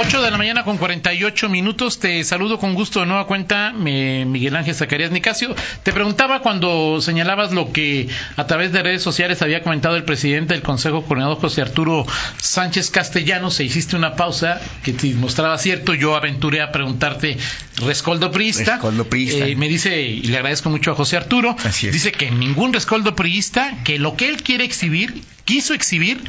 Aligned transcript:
8 0.00 0.22
de 0.22 0.30
la 0.30 0.38
mañana 0.38 0.62
con 0.62 0.78
48 0.78 1.48
minutos. 1.48 1.98
Te 1.98 2.22
saludo 2.22 2.60
con 2.60 2.74
gusto 2.74 3.00
de 3.00 3.06
nueva 3.06 3.26
cuenta, 3.26 3.72
Miguel 3.72 4.54
Ángel 4.54 4.76
Zacarías 4.76 5.10
Nicasio. 5.10 5.56
Te 5.82 5.92
preguntaba 5.92 6.40
cuando 6.40 7.00
señalabas 7.00 7.50
lo 7.50 7.72
que 7.72 8.06
a 8.36 8.46
través 8.46 8.70
de 8.70 8.84
redes 8.84 9.02
sociales 9.02 9.42
había 9.42 9.64
comentado 9.64 9.96
el 9.96 10.04
presidente 10.04 10.54
del 10.54 10.62
Consejo 10.62 11.02
Coordinador 11.02 11.40
José 11.40 11.62
Arturo 11.62 12.06
Sánchez 12.36 12.90
Castellanos. 12.90 13.54
Se 13.54 13.64
hiciste 13.64 13.96
una 13.96 14.14
pausa 14.14 14.60
que 14.84 14.92
te 14.92 15.12
mostraba 15.14 15.58
cierto. 15.58 15.94
Yo 15.94 16.14
aventuré 16.14 16.62
a 16.62 16.70
preguntarte, 16.70 17.36
rescoldo 17.84 18.30
priista. 18.30 18.74
Rescoldo 18.74 19.08
priista. 19.08 19.48
Eh, 19.48 19.56
me 19.56 19.68
dice, 19.68 20.00
y 20.00 20.22
le 20.22 20.36
agradezco 20.36 20.70
mucho 20.70 20.92
a 20.92 20.94
José 20.94 21.16
Arturo, 21.16 21.56
Así 21.64 21.88
es. 21.88 21.92
dice 21.92 22.12
que 22.12 22.30
ningún 22.30 22.72
rescoldo 22.72 23.16
priista, 23.16 23.78
que 23.82 23.98
lo 23.98 24.14
que 24.16 24.28
él 24.28 24.44
quiere 24.44 24.64
exhibir, 24.64 25.22
quiso 25.48 25.72
exhibir, 25.72 26.20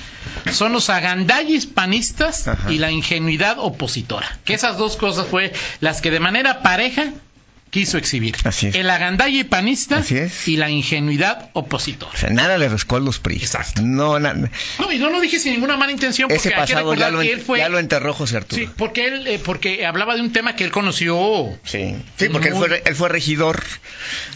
son 0.49 0.71
los 0.71 0.89
agandalles 0.89 1.65
panistas 1.65 2.47
Ajá. 2.47 2.71
y 2.71 2.77
la 2.77 2.89
ingenuidad 2.89 3.57
opositora. 3.59 4.39
Que 4.45 4.53
esas 4.53 4.77
dos 4.77 4.95
cosas 4.95 5.27
fue 5.27 5.51
las 5.81 5.99
que 5.99 6.09
de 6.09 6.21
manera 6.21 6.61
pareja 6.61 7.11
quiso 7.69 7.97
exhibir. 7.97 8.35
Así 8.43 8.67
es. 8.67 8.75
El 8.75 8.89
agandalle 8.89 9.45
panista 9.45 9.97
Así 9.97 10.17
es. 10.17 10.47
y 10.47 10.57
la 10.57 10.69
ingenuidad 10.69 11.49
opositora. 11.53 12.11
O 12.13 12.17
sea, 12.17 12.29
nada 12.29 12.57
de 12.57 12.67
rescoldos 12.69 13.19
PRI. 13.19 13.35
Exacto. 13.37 13.81
No, 13.83 14.19
na- 14.19 14.33
No, 14.33 14.91
y 14.91 14.97
no 14.97 15.09
lo 15.09 15.19
dije 15.21 15.39
sin 15.39 15.53
ninguna 15.53 15.77
mala 15.77 15.91
intención, 15.91 16.27
porque 16.29 16.39
ese 16.39 16.49
hay 16.49 16.65
que 16.65 16.73
pasado 16.73 16.93
ya 16.95 17.09
lo, 17.11 17.21
que 17.21 17.31
él 17.33 17.41
fue... 17.41 17.59
ya 17.59 17.69
lo 17.69 17.79
enterró 17.79 18.13
José 18.13 18.37
Arturo. 18.37 18.61
Sí, 18.61 18.69
porque 18.77 19.05
él, 19.07 19.27
eh, 19.27 19.39
porque 19.43 19.85
hablaba 19.85 20.15
de 20.15 20.21
un 20.21 20.31
tema 20.31 20.55
que 20.55 20.63
él 20.63 20.71
conoció 20.71 21.59
Sí, 21.63 21.95
sí, 22.17 22.29
porque 22.29 22.49
él 22.49 22.55
fue, 22.55 22.83
él 22.85 22.95
fue 22.95 23.09
regidor 23.09 23.63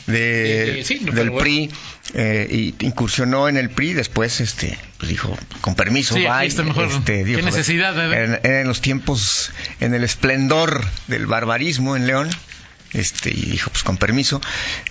de, 0.08 0.84
sí, 0.86 1.00
del 1.00 1.30
bueno. 1.30 1.38
PRI 1.44 1.72
eh, 2.14 2.48
y 2.80 2.86
incursionó 2.86 3.48
en 3.50 3.58
el 3.58 3.70
PRI. 3.70 3.94
Después, 3.94 4.42
este, 4.42 4.78
pues 4.98 5.10
dijo, 5.10 5.36
con 5.62 5.76
permiso, 5.76 6.16
Sí, 6.16 6.22
bye, 6.26 6.64
mejor. 6.64 6.88
este, 6.88 7.24
dijo, 7.24 7.40
¿Qué 7.40 7.46
necesidad 7.46 7.98
Eran, 8.14 8.40
eran 8.44 8.68
los 8.68 8.82
tiempos, 8.82 9.52
en 9.80 9.94
el 9.94 10.04
esplendor 10.04 10.86
del 11.08 11.26
barbarismo 11.26 11.96
en 11.96 12.08
León. 12.08 12.30
Este, 12.94 13.30
y 13.32 13.42
dijo, 13.52 13.70
pues 13.72 13.84
con 13.84 13.98
permiso. 13.98 14.40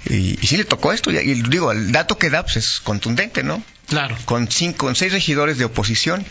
Y, 0.09 0.39
y 0.43 0.47
sí 0.47 0.57
le 0.57 0.65
tocó 0.65 0.93
esto. 0.93 1.11
Y, 1.13 1.17
y 1.19 1.43
digo, 1.43 1.71
el 1.73 1.93
dato 1.93 2.19
que 2.19 2.31
da 2.31 2.43
pues, 2.43 2.57
es 2.57 2.81
contundente, 2.81 3.43
¿no? 3.43 3.63
Claro. 3.89 4.17
Con 4.25 4.49
cinco, 4.51 4.87
con 4.87 4.97
seis 4.97 5.13
regidores 5.13 5.59
de 5.59 5.65
oposición, 5.67 6.25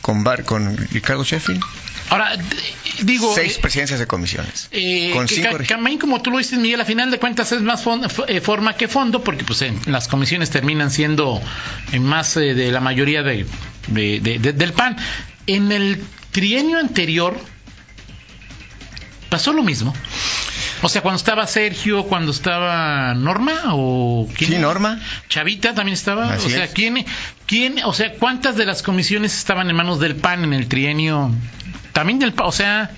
con, 0.00 0.24
Bar, 0.24 0.44
con 0.44 0.76
Ricardo 0.76 1.24
Sheffield, 1.24 1.62
Ahora, 2.10 2.36
digo... 3.02 3.34
seis 3.34 3.56
eh, 3.56 3.60
presidencias 3.62 3.98
de 3.98 4.06
comisiones. 4.06 4.68
Eh, 4.70 5.12
con 5.14 5.28
cinco 5.28 5.56
como 5.98 6.20
tú 6.20 6.30
lo 6.30 6.38
dices 6.38 6.58
Miguel 6.58 6.80
a 6.80 6.84
final 6.84 7.10
de 7.10 7.18
cuentas 7.18 7.52
es 7.52 7.62
más 7.62 7.82
fon- 7.86 8.06
eh, 8.28 8.40
forma 8.42 8.76
que 8.76 8.86
fondo 8.86 9.24
porque 9.24 9.44
pues 9.44 9.64
las 9.86 10.08
comisiones 10.08 10.50
terminan 10.50 10.90
siendo 10.90 11.40
en 11.92 12.04
más 12.04 12.36
eh, 12.36 12.52
de 12.54 12.70
la 12.70 12.80
mayoría 12.80 13.22
de, 13.22 13.46
de- 13.88 14.20
de- 14.20 14.38
de- 14.38 14.52
del 14.52 14.72
PAN 14.74 14.96
en 15.46 15.72
el 15.72 16.02
trienio 16.32 16.78
anterior 16.80 17.38
pasó 19.30 19.52
lo 19.52 19.62
mismo 19.62 19.94
o 20.82 20.88
sea 20.88 21.00
cuando 21.00 21.16
estaba 21.16 21.46
Sergio 21.46 22.04
cuando 22.04 22.32
estaba 22.32 23.14
Norma 23.14 23.52
o 23.70 24.28
quién 24.36 24.50
Sí? 24.50 24.58
Norma. 24.58 25.00
Chavita 25.28 25.74
también 25.74 25.94
estaba 25.94 26.34
Así 26.34 26.46
o 26.48 26.50
sea 26.50 26.64
es. 26.64 26.72
quién 26.72 27.04
quién 27.46 27.76
o 27.84 27.92
sea 27.92 28.12
cuántas 28.14 28.56
de 28.56 28.66
las 28.66 28.82
comisiones 28.82 29.36
estaban 29.38 29.70
en 29.70 29.76
manos 29.76 30.00
del 30.00 30.16
PAN 30.16 30.44
en 30.44 30.52
el 30.52 30.66
trienio 30.68 31.30
también 31.92 32.18
del 32.18 32.32
PAN 32.32 32.46
o 32.48 32.52
sea 32.52 32.90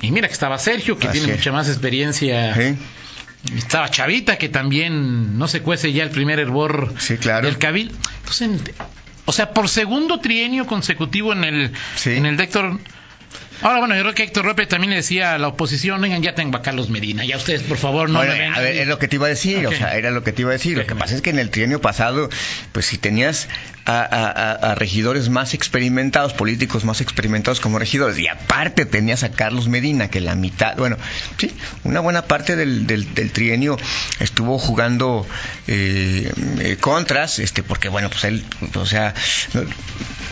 y 0.00 0.10
mira 0.12 0.28
que 0.28 0.34
estaba 0.34 0.58
Sergio, 0.58 0.96
que 0.96 1.08
Así 1.08 1.18
tiene 1.18 1.32
es. 1.32 1.38
mucha 1.40 1.50
más 1.50 1.68
experiencia. 1.68 2.54
Sí. 2.54 2.76
Estaba 3.56 3.88
Chavita, 3.90 4.36
que 4.38 4.48
también 4.48 5.38
no 5.38 5.48
se 5.48 5.60
cuece 5.60 5.92
ya 5.92 6.04
el 6.04 6.10
primer 6.10 6.38
hervor 6.38 6.94
Sí, 6.98 7.16
claro. 7.16 7.46
del 7.46 7.58
Cabil. 7.58 7.92
Entonces, 8.20 8.42
en- 8.42 8.62
o 9.24 9.32
sea, 9.32 9.50
por 9.52 9.68
segundo 9.68 10.20
trienio 10.20 10.66
consecutivo 10.66 11.32
en 11.32 11.42
el, 11.42 11.72
Sí. 11.96 12.10
en 12.10 12.26
el 12.26 12.36
de 12.36 12.44
Héctor. 12.44 12.78
Ahora, 13.60 13.80
bueno, 13.80 13.94
yo 13.96 14.02
creo 14.02 14.14
que 14.14 14.22
Héctor 14.22 14.44
López 14.44 14.68
también 14.68 14.90
le 14.90 14.96
decía 14.96 15.34
a 15.34 15.38
la 15.38 15.48
oposición, 15.48 16.00
vengan, 16.00 16.22
ya 16.22 16.34
tengo 16.34 16.56
a 16.56 16.62
Carlos 16.62 16.90
Medina, 16.90 17.24
ya 17.24 17.36
ustedes, 17.36 17.62
por 17.62 17.76
favor, 17.76 18.08
no 18.08 18.20
me 18.20 18.28
vengan. 18.28 18.54
a 18.54 18.60
ver, 18.60 18.76
es 18.76 18.86
lo 18.86 18.98
que 18.98 19.08
te 19.08 19.16
iba 19.16 19.26
a 19.26 19.30
decir, 19.30 19.66
o 19.66 19.72
sea, 19.72 19.96
era 19.96 20.10
lo 20.12 20.22
que 20.22 20.32
te 20.32 20.42
iba 20.42 20.50
a 20.50 20.52
decir. 20.52 20.78
Lo 20.78 20.86
que 20.86 20.94
pasa 20.94 21.14
es 21.16 21.22
que 21.22 21.30
en 21.30 21.38
el 21.40 21.50
trienio 21.50 21.80
pasado, 21.80 22.28
pues 22.72 22.86
si 22.86 22.98
tenías 22.98 23.48
a, 23.84 23.98
a- 24.00 24.30
a- 24.30 24.52
a 24.72 24.74
regidores 24.76 25.28
más 25.28 25.54
experimentados, 25.54 26.34
políticos 26.34 26.84
más 26.84 27.00
experimentados 27.00 27.58
como 27.60 27.78
regidores, 27.78 28.16
y 28.18 28.28
aparte 28.28 28.84
tenías 28.86 29.24
a 29.24 29.32
Carlos 29.32 29.66
Medina, 29.68 30.08
que 30.08 30.20
la 30.20 30.34
mitad, 30.36 30.76
bueno, 30.76 30.96
sí, 31.38 31.50
una 31.84 31.98
buena 32.00 32.22
parte 32.22 32.54
del, 32.54 32.86
del- 32.86 33.12
del 33.14 33.32
trienio 33.32 33.76
estuvo 34.20 34.58
jugando 34.58 35.26
eh, 35.66 36.32
eh, 36.60 36.76
contras, 36.80 37.38
este, 37.40 37.62
porque 37.62 37.88
bueno, 37.88 38.08
pues 38.10 38.22
él, 38.24 38.44
o 38.74 38.86
sea, 38.86 39.14
no, 39.54 39.62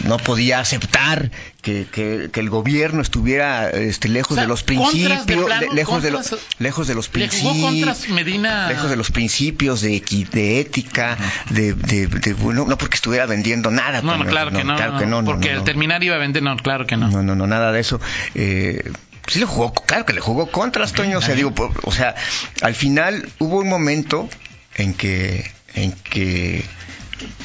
no 0.05 0.17
podía 0.19 0.61
aceptar 0.61 1.31
que, 1.67 1.85
que- 1.91 2.31
que 2.33 2.39
el 2.39 2.49
gobierno 2.49 3.03
estuviera 3.03 3.69
este, 3.71 4.09
lejos 4.09 4.33
O 4.33 4.35
sea, 4.37 4.45
de 4.45 4.49
los 4.49 4.63
contras 4.63 4.93
de 4.95 5.01
principios, 5.03 5.47
plano, 5.47 5.73
lejos, 5.75 6.03
de 6.05 6.13
contras- 6.13 6.39
lejos 6.61 6.87
de 6.87 6.95
los 6.95 7.09
principios 7.09 8.09
Medina. 8.09 8.69
lejos 8.69 8.89
de 8.89 8.95
los 8.95 9.11
principios 9.11 9.81
de, 9.81 10.01
equi- 10.01 10.29
de 10.29 10.61
ética, 10.61 11.19
de, 11.51 11.75
de, 11.75 12.07
de- 12.07 12.35
bueno, 12.35 12.67
no 12.69 12.79
porque 12.79 12.95
estuviera 12.95 13.27
vendiendo 13.27 13.73
nada. 13.73 14.01
No, 14.01 14.17
no, 14.17 14.25
claro 14.27 14.53
que 14.53 14.63
no. 14.63 14.77
claro 14.77 14.97
que 14.99 15.07
no, 15.07 15.25
porque 15.25 15.51
al 15.51 15.65
terminar 15.65 16.05
iba 16.05 16.15
a 16.15 16.19
vender, 16.19 16.41
no, 16.45 16.57
claro 16.57 16.87
que 16.87 16.97
no. 16.97 17.09
No, 17.09 17.25
no, 17.25 17.35
no, 17.35 17.49
nada 17.49 17.73
de 17.73 17.81
eso. 17.81 18.01
Eh, 18.37 18.89
sí 19.27 19.41
le 19.41 19.47
jugó, 19.47 19.73
claro 19.75 20.07
que 20.07 20.13
le 20.13 20.21
jugó 20.21 20.47
contras, 20.53 20.93
Toño. 20.93 21.19
O 21.19 21.21
sea, 21.21 21.35
digo, 21.35 21.53
o 21.83 21.91
sea, 21.93 22.15
al 22.63 22.77
final 22.77 23.29
hubo 23.41 23.59
un 23.59 23.69
momento 23.69 24.29
en 24.77 24.95
que, 24.95 25.51
en 25.75 25.91
que 25.91 26.65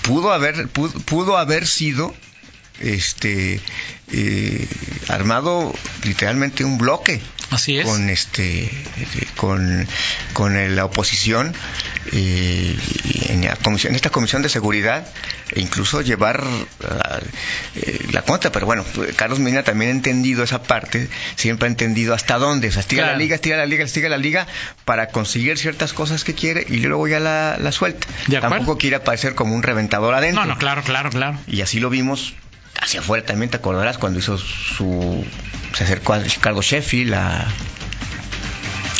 pudo 0.03 0.31
haber, 0.31 0.67
pudo, 0.67 0.91
pudo 1.05 1.37
haber 1.39 1.65
sido, 1.65 2.13
este, 2.83 3.59
eh, 4.11 4.67
armado 5.07 5.73
literalmente 6.03 6.63
un 6.65 6.77
bloque 6.77 7.21
Así 7.49 7.77
es. 7.77 7.85
con 7.85 8.09
este 8.09 8.69
con, 9.35 9.85
con 10.33 10.75
la 10.75 10.85
oposición 10.85 11.53
eh, 12.13 12.75
en, 13.29 13.43
la 13.45 13.55
comisión, 13.57 13.91
en 13.91 13.95
esta 13.95 14.09
comisión 14.09 14.41
de 14.41 14.47
seguridad 14.49 15.05
e 15.53 15.59
incluso 15.59 16.01
llevar 16.01 16.43
eh, 17.75 17.99
la 18.11 18.21
cuenta 18.21 18.51
pero 18.51 18.65
bueno 18.65 18.85
Carlos 19.17 19.39
Medina 19.39 19.63
también 19.63 19.91
ha 19.91 19.93
entendido 19.93 20.43
esa 20.43 20.63
parte 20.63 21.09
siempre 21.35 21.67
ha 21.67 21.71
entendido 21.71 22.13
hasta 22.13 22.37
dónde 22.37 22.69
o 22.69 22.71
sea, 22.71 22.81
estira 22.81 23.01
Claro. 23.03 23.13
la 23.17 23.19
liga 23.19 23.35
estira 23.35 23.57
la 23.57 23.65
liga 23.65 23.83
estira 23.83 24.07
la 24.09 24.17
liga 24.17 24.47
para 24.85 25.07
conseguir 25.07 25.57
ciertas 25.57 25.91
cosas 25.93 26.23
que 26.23 26.33
quiere 26.35 26.65
y 26.69 26.77
luego 26.77 27.07
ya 27.07 27.19
la, 27.19 27.57
la 27.59 27.71
suelta 27.71 28.07
tampoco 28.39 28.77
quiere 28.77 28.95
aparecer 28.97 29.35
como 29.35 29.55
un 29.55 29.63
reventador 29.63 30.13
adentro 30.13 30.41
No, 30.45 30.53
no, 30.53 30.57
claro, 30.57 30.83
claro, 30.83 31.09
claro. 31.09 31.37
y 31.47 31.61
así 31.61 31.79
lo 31.79 31.89
vimos 31.89 32.33
hacia 32.79 32.99
afuera 33.01 33.25
también, 33.25 33.49
te 33.49 33.57
acordarás 33.57 33.97
cuando 33.97 34.19
hizo 34.19 34.37
su. 34.37 35.25
Se 35.75 35.83
acercó 35.83 36.13
a 36.13 36.19
Ricardo 36.19 36.61
Sheffield, 36.61 37.13
a, 37.13 37.47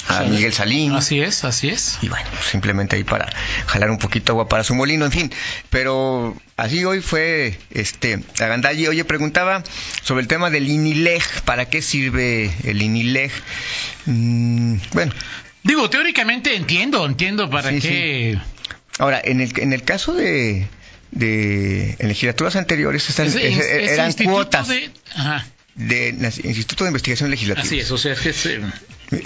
a 0.08 0.24
Sí. 0.24 0.30
Miguel 0.30 0.54
Salín. 0.54 0.94
Así 0.94 1.22
es, 1.22 1.44
así 1.46 1.70
es. 1.70 1.98
Y 2.02 2.10
bueno, 2.10 2.26
simplemente 2.50 2.96
ahí 2.98 3.04
para 3.04 3.30
jalar 3.68 3.90
un 3.92 3.98
poquito 3.98 4.34
agua 4.34 4.48
para 4.50 4.64
su 4.64 4.76
molino, 4.76 5.06
en 5.06 5.12
fin. 5.12 5.32
Pero 5.70 6.36
así 6.58 6.84
hoy 6.86 7.02
fue 7.02 7.58
este 7.72 8.22
Agandalli. 8.40 8.88
Oye, 8.88 9.06
preguntaba 9.06 9.64
sobre 10.04 10.22
el 10.22 10.28
tema 10.28 10.50
del 10.50 10.68
INILEG. 10.70 11.24
¿Para 11.46 11.66
qué 11.70 11.82
sirve 11.82 12.52
el 12.64 12.82
INILEG? 12.82 13.32
Mm, 14.06 14.76
bueno, 14.94 15.14
Digo, 15.64 15.90
teóricamente 15.92 16.56
entiendo, 16.56 17.06
entiendo 17.06 17.48
para 17.50 17.70
Sí, 17.70 17.80
qué. 17.82 18.40
ahora, 18.98 19.22
en 19.24 19.42
el, 19.42 19.54
en 19.60 19.74
el 19.74 19.84
caso 19.84 20.14
de. 20.14 20.68
De 21.12 21.96
en 22.00 22.08
legislaturas 22.08 22.56
anteriores 22.56 23.10
Ese- 23.10 23.26
ese- 23.48 23.94
eran 23.94 24.14
cuotas 24.14 24.68
de- 24.68 24.90
Ajá, 25.16 25.46
de 25.76 26.10
Instituto 26.44 26.84
de 26.84 26.90
Investigación 26.90 27.30
Legislativa. 27.32 27.64
así 27.66 27.80
es, 27.80 27.92
o 27.92 27.98
sea, 27.98 28.14
es 28.14 28.46
eh, 28.46 28.62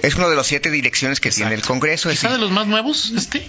Es 0.01 0.15
uno 0.15 0.29
de 0.29 0.35
los 0.35 0.47
siete 0.47 0.71
direcciones 0.71 1.19
que 1.19 1.29
tiene 1.31 1.53
el. 1.53 1.61
Congreso. 1.61 2.09
Es 2.09 2.21
de 2.21 2.37
los 2.37 2.51
más 2.51 2.65
nuevos, 2.67 3.11
este. 3.15 3.45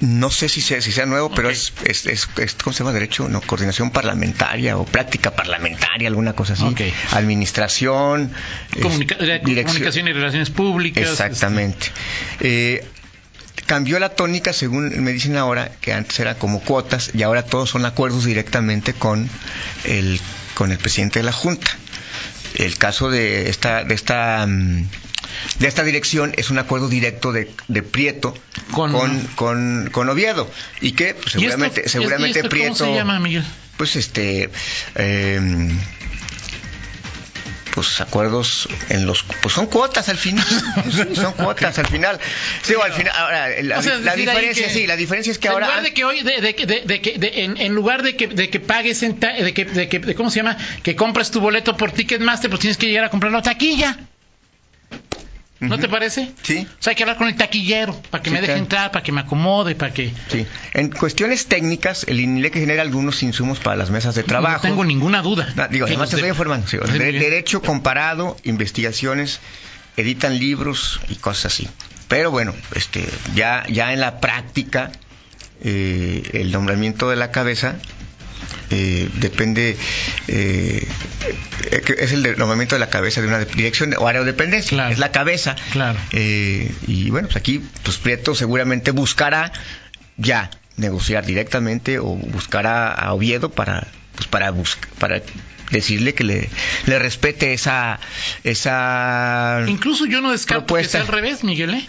No 0.00 0.30
sé 0.30 0.48
si 0.48 0.60
sea, 0.60 0.80
si 0.80 0.92
sea 0.92 1.06
nuevo, 1.06 1.34
pero 1.34 1.50
es, 1.50 1.72
es, 1.84 2.06
es, 2.06 2.28
es- 2.36 2.54
¿cómo 2.54 2.72
se 2.72 2.80
llama? 2.80 2.92
Derecho, 2.92 3.28
no, 3.28 3.40
coordinación 3.40 3.90
parlamentaria 3.90 4.76
o 4.76 4.84
práctica 4.84 5.34
parlamentaria, 5.34 6.06
alguna 6.08 6.34
cosa 6.34 6.52
así. 6.52 6.62
Administración. 7.10 8.30
Comunica- 8.80 9.16
eh, 9.18 9.40
dirección- 9.44 9.64
comunicación 9.66 10.08
y 10.08 10.12
relaciones 10.12 10.50
públicas. 10.50 11.08
Exactamente. 11.08 11.88
Eh, 12.40 12.84
cambió 13.68 14.00
la 14.00 14.08
tónica, 14.08 14.52
según 14.52 15.04
me 15.04 15.12
dicen 15.12 15.36
ahora, 15.36 15.70
que 15.80 15.92
antes 15.92 16.18
era 16.18 16.34
como 16.34 16.58
cuotas 16.60 17.12
y 17.14 17.22
ahora 17.22 17.44
todos 17.44 17.70
son 17.70 17.84
acuerdos 17.86 18.24
directamente 18.24 18.94
con 18.94 19.28
el, 19.84 20.20
con 20.54 20.72
el 20.72 20.78
presidente 20.78 21.20
de 21.20 21.24
la 21.24 21.32
Junta. 21.32 21.70
El 22.56 22.76
caso 22.78 23.10
de 23.10 23.48
esta, 23.50 23.84
de 23.84 23.94
esta, 23.94 24.44
mm, 24.48 24.88
de 25.60 25.68
esta 25.68 25.84
dirección 25.84 26.32
es 26.36 26.50
un 26.50 26.58
acuerdo 26.58 26.88
directo 26.88 27.30
de, 27.30 27.50
de 27.68 27.82
Prieto 27.82 28.34
Con- 28.72 28.90
con, 28.92 29.20
con, 29.36 29.88
con 29.92 30.08
Oviedo 30.08 30.50
y 30.80 30.92
que 30.92 31.14
pues, 31.14 31.36
¿Y 31.36 31.44
esto- 31.44 31.50
seguramente, 31.50 31.80
y 31.82 31.84
esto- 31.84 31.98
seguramente 31.98 32.38
y 32.38 32.40
esto 32.40 32.48
Prieto 32.48 32.78
¿Cómo 32.78 32.90
se 32.90 32.96
llama, 32.96 33.20
Miguel? 33.20 33.44
pues 33.76 33.94
este 33.96 34.50
eh, 34.96 35.70
pues 37.74 38.00
acuerdos 38.00 38.68
en 38.88 39.06
los 39.06 39.22
pues 39.42 39.54
son 39.54 39.66
cuotas 39.66 40.08
al 40.08 40.16
final. 40.18 40.44
Son 41.14 41.32
cuotas 41.34 41.78
al 41.78 41.86
final. 41.86 42.18
Sí 42.62 42.74
o 42.74 42.82
al 42.82 42.92
final 42.92 43.12
ahora 43.16 43.48
la, 43.62 43.78
O 43.78 43.82
sea, 43.82 43.98
la 43.98 44.12
decir 44.12 44.28
ahí 44.30 44.36
diferencia 44.36 44.66
que- 44.68 44.72
sí 44.72 44.86
la 44.86 44.96
diferencia 44.96 45.30
es 45.30 45.38
que 45.38 45.48
en 45.48 45.54
ahora 45.54 45.66
lugar 45.66 45.82
de 45.82 45.94
que 45.94 46.04
hoy 46.04 46.22
de, 46.22 46.40
de, 46.40 46.54
que- 46.54 46.66
de- 46.66 46.82
de 46.84 47.00
que 47.00 47.18
de- 47.18 47.44
en, 47.44 47.56
en 47.56 47.74
lugar 47.74 48.02
de 48.02 48.16
que, 48.16 48.26
de 48.26 48.50
que 48.50 48.60
pagues 48.60 49.02
en 49.02 49.18
ta- 49.20 49.32
de 49.34 49.52
que, 49.54 49.64
de 49.64 49.88
que 49.88 49.98
de 49.98 50.14
cómo 50.14 50.30
se 50.30 50.36
llama 50.36 50.56
que 50.82 50.96
compres 50.96 51.30
tu 51.30 51.40
boleto 51.40 51.76
por 51.76 51.92
Ticketmaster 51.92 52.50
pues 52.50 52.60
tienes 52.60 52.76
que 52.76 52.86
llegar 52.86 53.04
a 53.04 53.10
comprar 53.10 53.32
la 53.32 53.42
taquilla 53.42 53.96
¿no 55.60 55.78
te 55.78 55.88
parece? 55.88 56.32
sí 56.42 56.66
O 56.68 56.82
sea 56.82 56.92
hay 56.92 56.94
que 56.96 57.02
hablar 57.02 57.16
con 57.16 57.26
el 57.28 57.34
taquillero 57.36 58.00
para 58.10 58.22
que 58.22 58.30
Sí, 58.30 58.34
me 58.34 58.40
deje 58.40 58.52
claro. 58.52 58.62
entrar 58.62 58.90
para 58.92 59.02
que 59.02 59.10
me 59.12 59.20
acomode 59.22 59.74
para 59.74 59.92
que 59.92 60.12
sí 60.30 60.46
en 60.74 60.90
cuestiones 60.90 61.46
técnicas 61.46 62.04
el 62.08 62.20
INILEC 62.20 62.54
genera 62.54 62.82
algunos 62.82 63.22
insumos 63.22 63.58
para 63.58 63.74
las 63.76 63.90
mesas 63.90 64.14
de 64.14 64.22
trabajo 64.22 64.62
no 64.64 64.70
tengo 64.70 64.84
ninguna 64.84 65.20
duda 65.22 65.52
No, 65.56 65.66
digo, 65.68 65.86
además 65.86 66.10
te 66.10 66.16
estoy 66.16 66.30
informando. 66.30 66.66
sí, 66.68 66.76
de- 66.76 67.12
derecho 67.12 67.60
comparado, 67.62 68.36
investigaciones, 68.44 69.40
editan 69.96 70.38
libros 70.38 71.00
y 71.08 71.16
cosas 71.16 71.46
así. 71.52 71.68
Pero 72.06 72.30
bueno, 72.30 72.54
este, 72.74 73.04
ya, 73.34 73.64
ya 73.68 73.92
en 73.92 74.00
la 74.00 74.20
práctica, 74.20 74.92
eh, 75.60 76.22
el 76.34 76.52
nombramiento 76.52 77.10
de 77.10 77.16
la 77.16 77.30
cabeza 77.32 77.74
eh, 78.70 79.08
depende, 79.14 79.76
eh, 80.28 80.86
es 81.98 82.12
el 82.12 82.22
nombramiento 82.38 82.74
de 82.74 82.80
la 82.80 82.90
cabeza 82.90 83.20
de 83.20 83.28
una 83.28 83.38
dirección 83.40 83.94
o 83.98 84.06
área 84.08 84.20
de 84.20 84.26
dependencia. 84.26 84.76
Claro. 84.76 84.92
Es 84.92 84.98
la 84.98 85.12
cabeza. 85.12 85.56
Claro. 85.72 85.98
Eh, 86.12 86.72
y 86.86 87.10
bueno, 87.10 87.28
pues 87.28 87.36
aquí, 87.36 87.62
pues 87.82 87.96
Prieto 87.98 88.34
seguramente 88.34 88.90
buscará 88.90 89.52
ya 90.16 90.50
negociar 90.76 91.24
directamente 91.26 91.98
o 91.98 92.04
buscará 92.14 92.92
a 92.92 93.12
Oviedo 93.14 93.50
para, 93.50 93.86
pues 94.14 94.26
para 94.28 94.50
bus- 94.50 94.78
para 94.98 95.22
decirle 95.70 96.14
que 96.14 96.24
le, 96.24 96.48
le 96.86 96.98
respete 96.98 97.52
esa, 97.52 97.98
esa 98.44 99.64
incluso 99.66 100.06
yo 100.06 100.20
no 100.20 100.30
descarto 100.32 100.66
Propuesta. 100.66 100.98
que 100.98 101.04
sea 101.04 101.14
al 101.14 101.22
revés 101.22 101.44
Miguel 101.44 101.74
¿eh? 101.74 101.88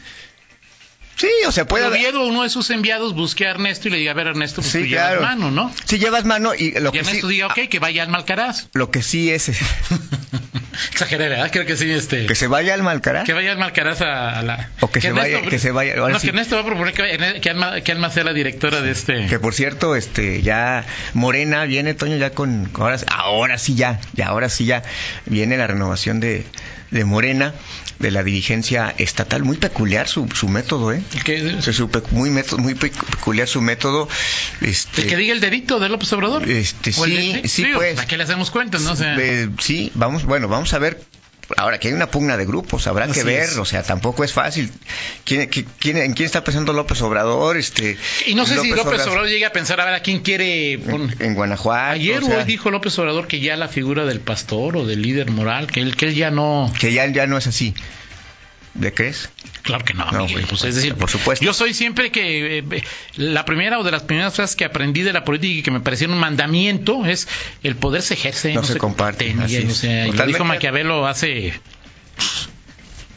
Sí, 1.19 1.27
o 1.48 1.51
sea, 1.51 1.68
puede 1.68 1.86
Oviedo, 1.86 2.25
uno 2.25 2.44
de 2.44 2.50
sus 2.50 2.69
enviados, 2.69 3.13
busque 3.13 3.45
a 3.45 3.51
Ernesto 3.51 3.89
y 3.89 3.92
le 3.92 3.98
diga, 3.98 4.12
a 4.12 4.16
ver, 4.16 4.27
Ernesto, 4.27 4.62
pues 4.62 4.71
Sí, 4.71 4.80
tú 4.80 4.86
llevas 4.86 5.19
mano, 5.21 5.51
¿no? 5.51 5.74
Si 5.86 6.00
llevas 6.00 6.24
mano 6.24 6.56
y 6.56 6.71
lo 6.80 6.89
Y 6.89 6.94
que 6.94 7.04
sí, 7.04 7.07
Ernesto 7.10 7.27
diga, 7.27 7.48
ok, 7.48 7.60
que 7.69 7.80
vaya 7.80 8.04
al 8.04 8.10
Malcaraz. 8.10 8.69
lo 8.74 8.89
que 8.89 9.01
sí 9.04 9.30
es 9.30 9.50
Exageré, 10.92 11.27
¿verdad? 11.30 11.50
Creo 11.51 11.66
que 11.66 11.75
sí, 11.75 11.92
este... 11.92 12.25
que 12.25 12.36
se 12.36 12.48
vaya 12.48 12.74
al 12.74 12.83
Malcará. 12.83 13.25
Que 13.25 13.33
vaya 13.33 13.51
al 13.51 13.57
Malcaraz 13.57 14.01
a, 14.01 14.39
a 14.39 14.42
la... 14.44 14.69
O 14.80 14.89
que 14.89 15.01
se 15.01 15.12
vaya- 15.12 15.42
que 15.42 15.60
se 15.60 15.71
vaya- 15.71 15.95
ahora 16.00 16.13
No, 16.13 16.19
sí. 16.19 16.27
que 16.27 16.30
Ernesto 16.30 16.56
va 16.56 16.62
a 16.62 16.66
proponer 16.66 16.94
que, 16.94 17.01
vaya- 17.01 17.42
que 17.42 17.50
Alma, 17.50 17.81
que 17.81 17.92
Alma 17.92 18.10
sea 18.10 18.24
la 18.24 18.31
directora 18.33 18.80
de 18.81 18.92
este... 18.92 19.25
Que 19.27 19.39
por 19.39 19.54
cierto, 19.54 19.98
este, 19.98 20.42
ya 20.42 20.86
Morena 21.13 21.66
viene, 21.66 21.95
Toño, 21.95 22.16
ya 22.16 22.30
con, 22.31 22.66
con 22.68 22.83
ahora, 22.86 22.98
ahora 23.13 23.57
sí 23.57 23.75
ya, 23.75 24.00
ya 24.13 24.27
ahora 24.27 24.48
sí 24.48 24.66
ya 24.66 24.83
viene 25.25 25.57
la 25.57 25.68
renovación 25.68 26.21
de, 26.21 26.45
de 26.92 27.06
Morena, 27.06 27.54
de 28.00 28.12
la 28.12 28.24
dirigencia 28.24 28.94
estatal, 28.98 29.44
muy 29.44 29.58
peculiar 29.58 30.08
su, 30.08 30.28
su 30.34 30.48
método, 30.48 30.94
¿eh? 30.94 31.04
Que, 31.24 31.56
O 31.56 31.62
sea, 31.62 31.74
su 31.74 31.90
muy, 32.12 32.30
método, 32.30 32.58
muy 32.60 32.74
pe- 32.76 32.92
peculiar 32.92 33.48
su 33.48 33.62
método. 33.62 34.08
Este, 34.62 35.02
el 35.04 35.08
que 35.08 35.18
diga 35.18 35.34
el 35.34 35.42
dedito 35.42 35.80
de 35.80 35.90
López 35.90 36.12
Obrador. 36.14 36.50
Este, 36.50 36.90
el 36.92 36.96
sí, 36.96 37.34
de- 37.34 37.48
sí, 37.48 37.64
digo, 37.66 37.78
pues. 37.80 37.96
¿Para 37.96 38.08
qué 38.08 38.18
le 38.18 38.24
hacemos 38.24 38.52
cuentas, 38.52 38.82
no? 38.82 38.94
O 38.94 38.96
sea, 38.96 39.16
Eh, 39.20 39.50
sí, 39.60 39.92
vamos, 39.96 40.24
bueno, 40.26 40.48
vamos 40.48 40.74
a 40.74 40.80
ver. 40.80 41.02
Ahora 41.57 41.80
que 41.80 41.88
hay 41.88 41.94
una 41.94 42.12
pugna 42.12 42.38
de 42.38 42.46
grupos, 42.46 42.86
habrá 42.88 43.07
que 43.07 43.24
ver, 43.24 43.44
es. 43.44 43.57
o 43.57 43.66
sea, 43.66 43.81
tampoco 43.84 44.24
es 44.24 44.34
fácil. 44.34 44.72
¿Quién, 45.24 45.50
qui- 45.50 45.66
quién- 45.80 45.98
¿En 45.98 46.13
quién 46.13 46.25
está 46.28 46.44
pensando 46.44 46.74
López 46.74 47.01
Obrador? 47.01 47.57
Este, 47.57 47.98
y 48.28 48.36
no 48.36 48.46
sé 48.46 48.60
si 48.60 48.69
López 48.69 48.86
Obrador- 48.86 49.07
Obrador 49.10 49.30
llega 49.30 49.48
a 49.48 49.51
pensar, 49.51 49.81
a 49.81 49.86
ver, 49.86 49.94
¿a 49.96 50.01
quién 50.01 50.19
quiere...? 50.19 50.74
en, 50.74 51.16
en 51.19 51.34
Guanajuato. 51.36 51.92
Ayer 51.94 52.22
o 52.22 52.25
o 52.25 52.30
sea, 52.30 52.38
hoy 52.40 52.44
dijo 52.44 52.69
López 52.72 52.98
Obrador 53.00 53.28
que 53.28 53.40
ya 53.40 53.56
la 53.57 53.68
figura 53.68 54.06
del 54.06 54.19
pastor 54.19 54.78
o 54.78 54.86
del 54.86 55.01
líder 55.01 55.31
moral, 55.31 55.68
que 55.68 55.80
él, 55.81 55.96
que 55.96 56.06
él 56.07 56.16
ya 56.16 56.30
no... 56.31 56.72
Que 56.80 56.94
ya, 56.94 57.07
ya 57.07 57.25
no 57.28 57.38
es 57.38 57.48
así. 57.48 57.74
¿Le 58.80 58.94
crees? 58.94 59.30
Claro 59.64 59.84
que 59.84 59.94
no, 59.94 60.10
No, 60.12 60.26
Miguel, 60.26 60.46
pues, 60.48 60.64
es 60.64 60.76
decir, 60.76 60.96
por 60.96 61.10
supuesto. 61.10 61.44
Yo 61.44 61.54
soy 61.54 61.74
siempre 61.74 62.12
que 62.12 62.60
eh, 62.60 62.84
la 63.16 63.46
primera 63.46 63.78
o 63.80 63.84
de 63.84 63.92
las 63.92 64.04
primeras 64.04 64.34
frases 64.34 64.56
que 64.56 64.66
aprendí 64.66 65.02
de 65.02 65.12
la 65.12 65.26
política 65.26 65.60
y 65.60 65.64
que 65.64 65.72
me 65.72 65.81
parecieron 65.81 66.16
un 66.16 66.22
mandamiento 66.22 67.06
es 67.06 67.28
el 67.64 67.76
poder 67.76 68.02
se 68.02 68.14
ejerce, 68.14 68.54
No 68.54 68.64
se 68.64 68.78
comparte, 68.78 69.36
o 69.38 69.48
sea, 69.74 70.08
lo 70.08 70.26
dijo 70.26 70.46
Maquiavelo 70.46 71.08
hace 71.08 71.54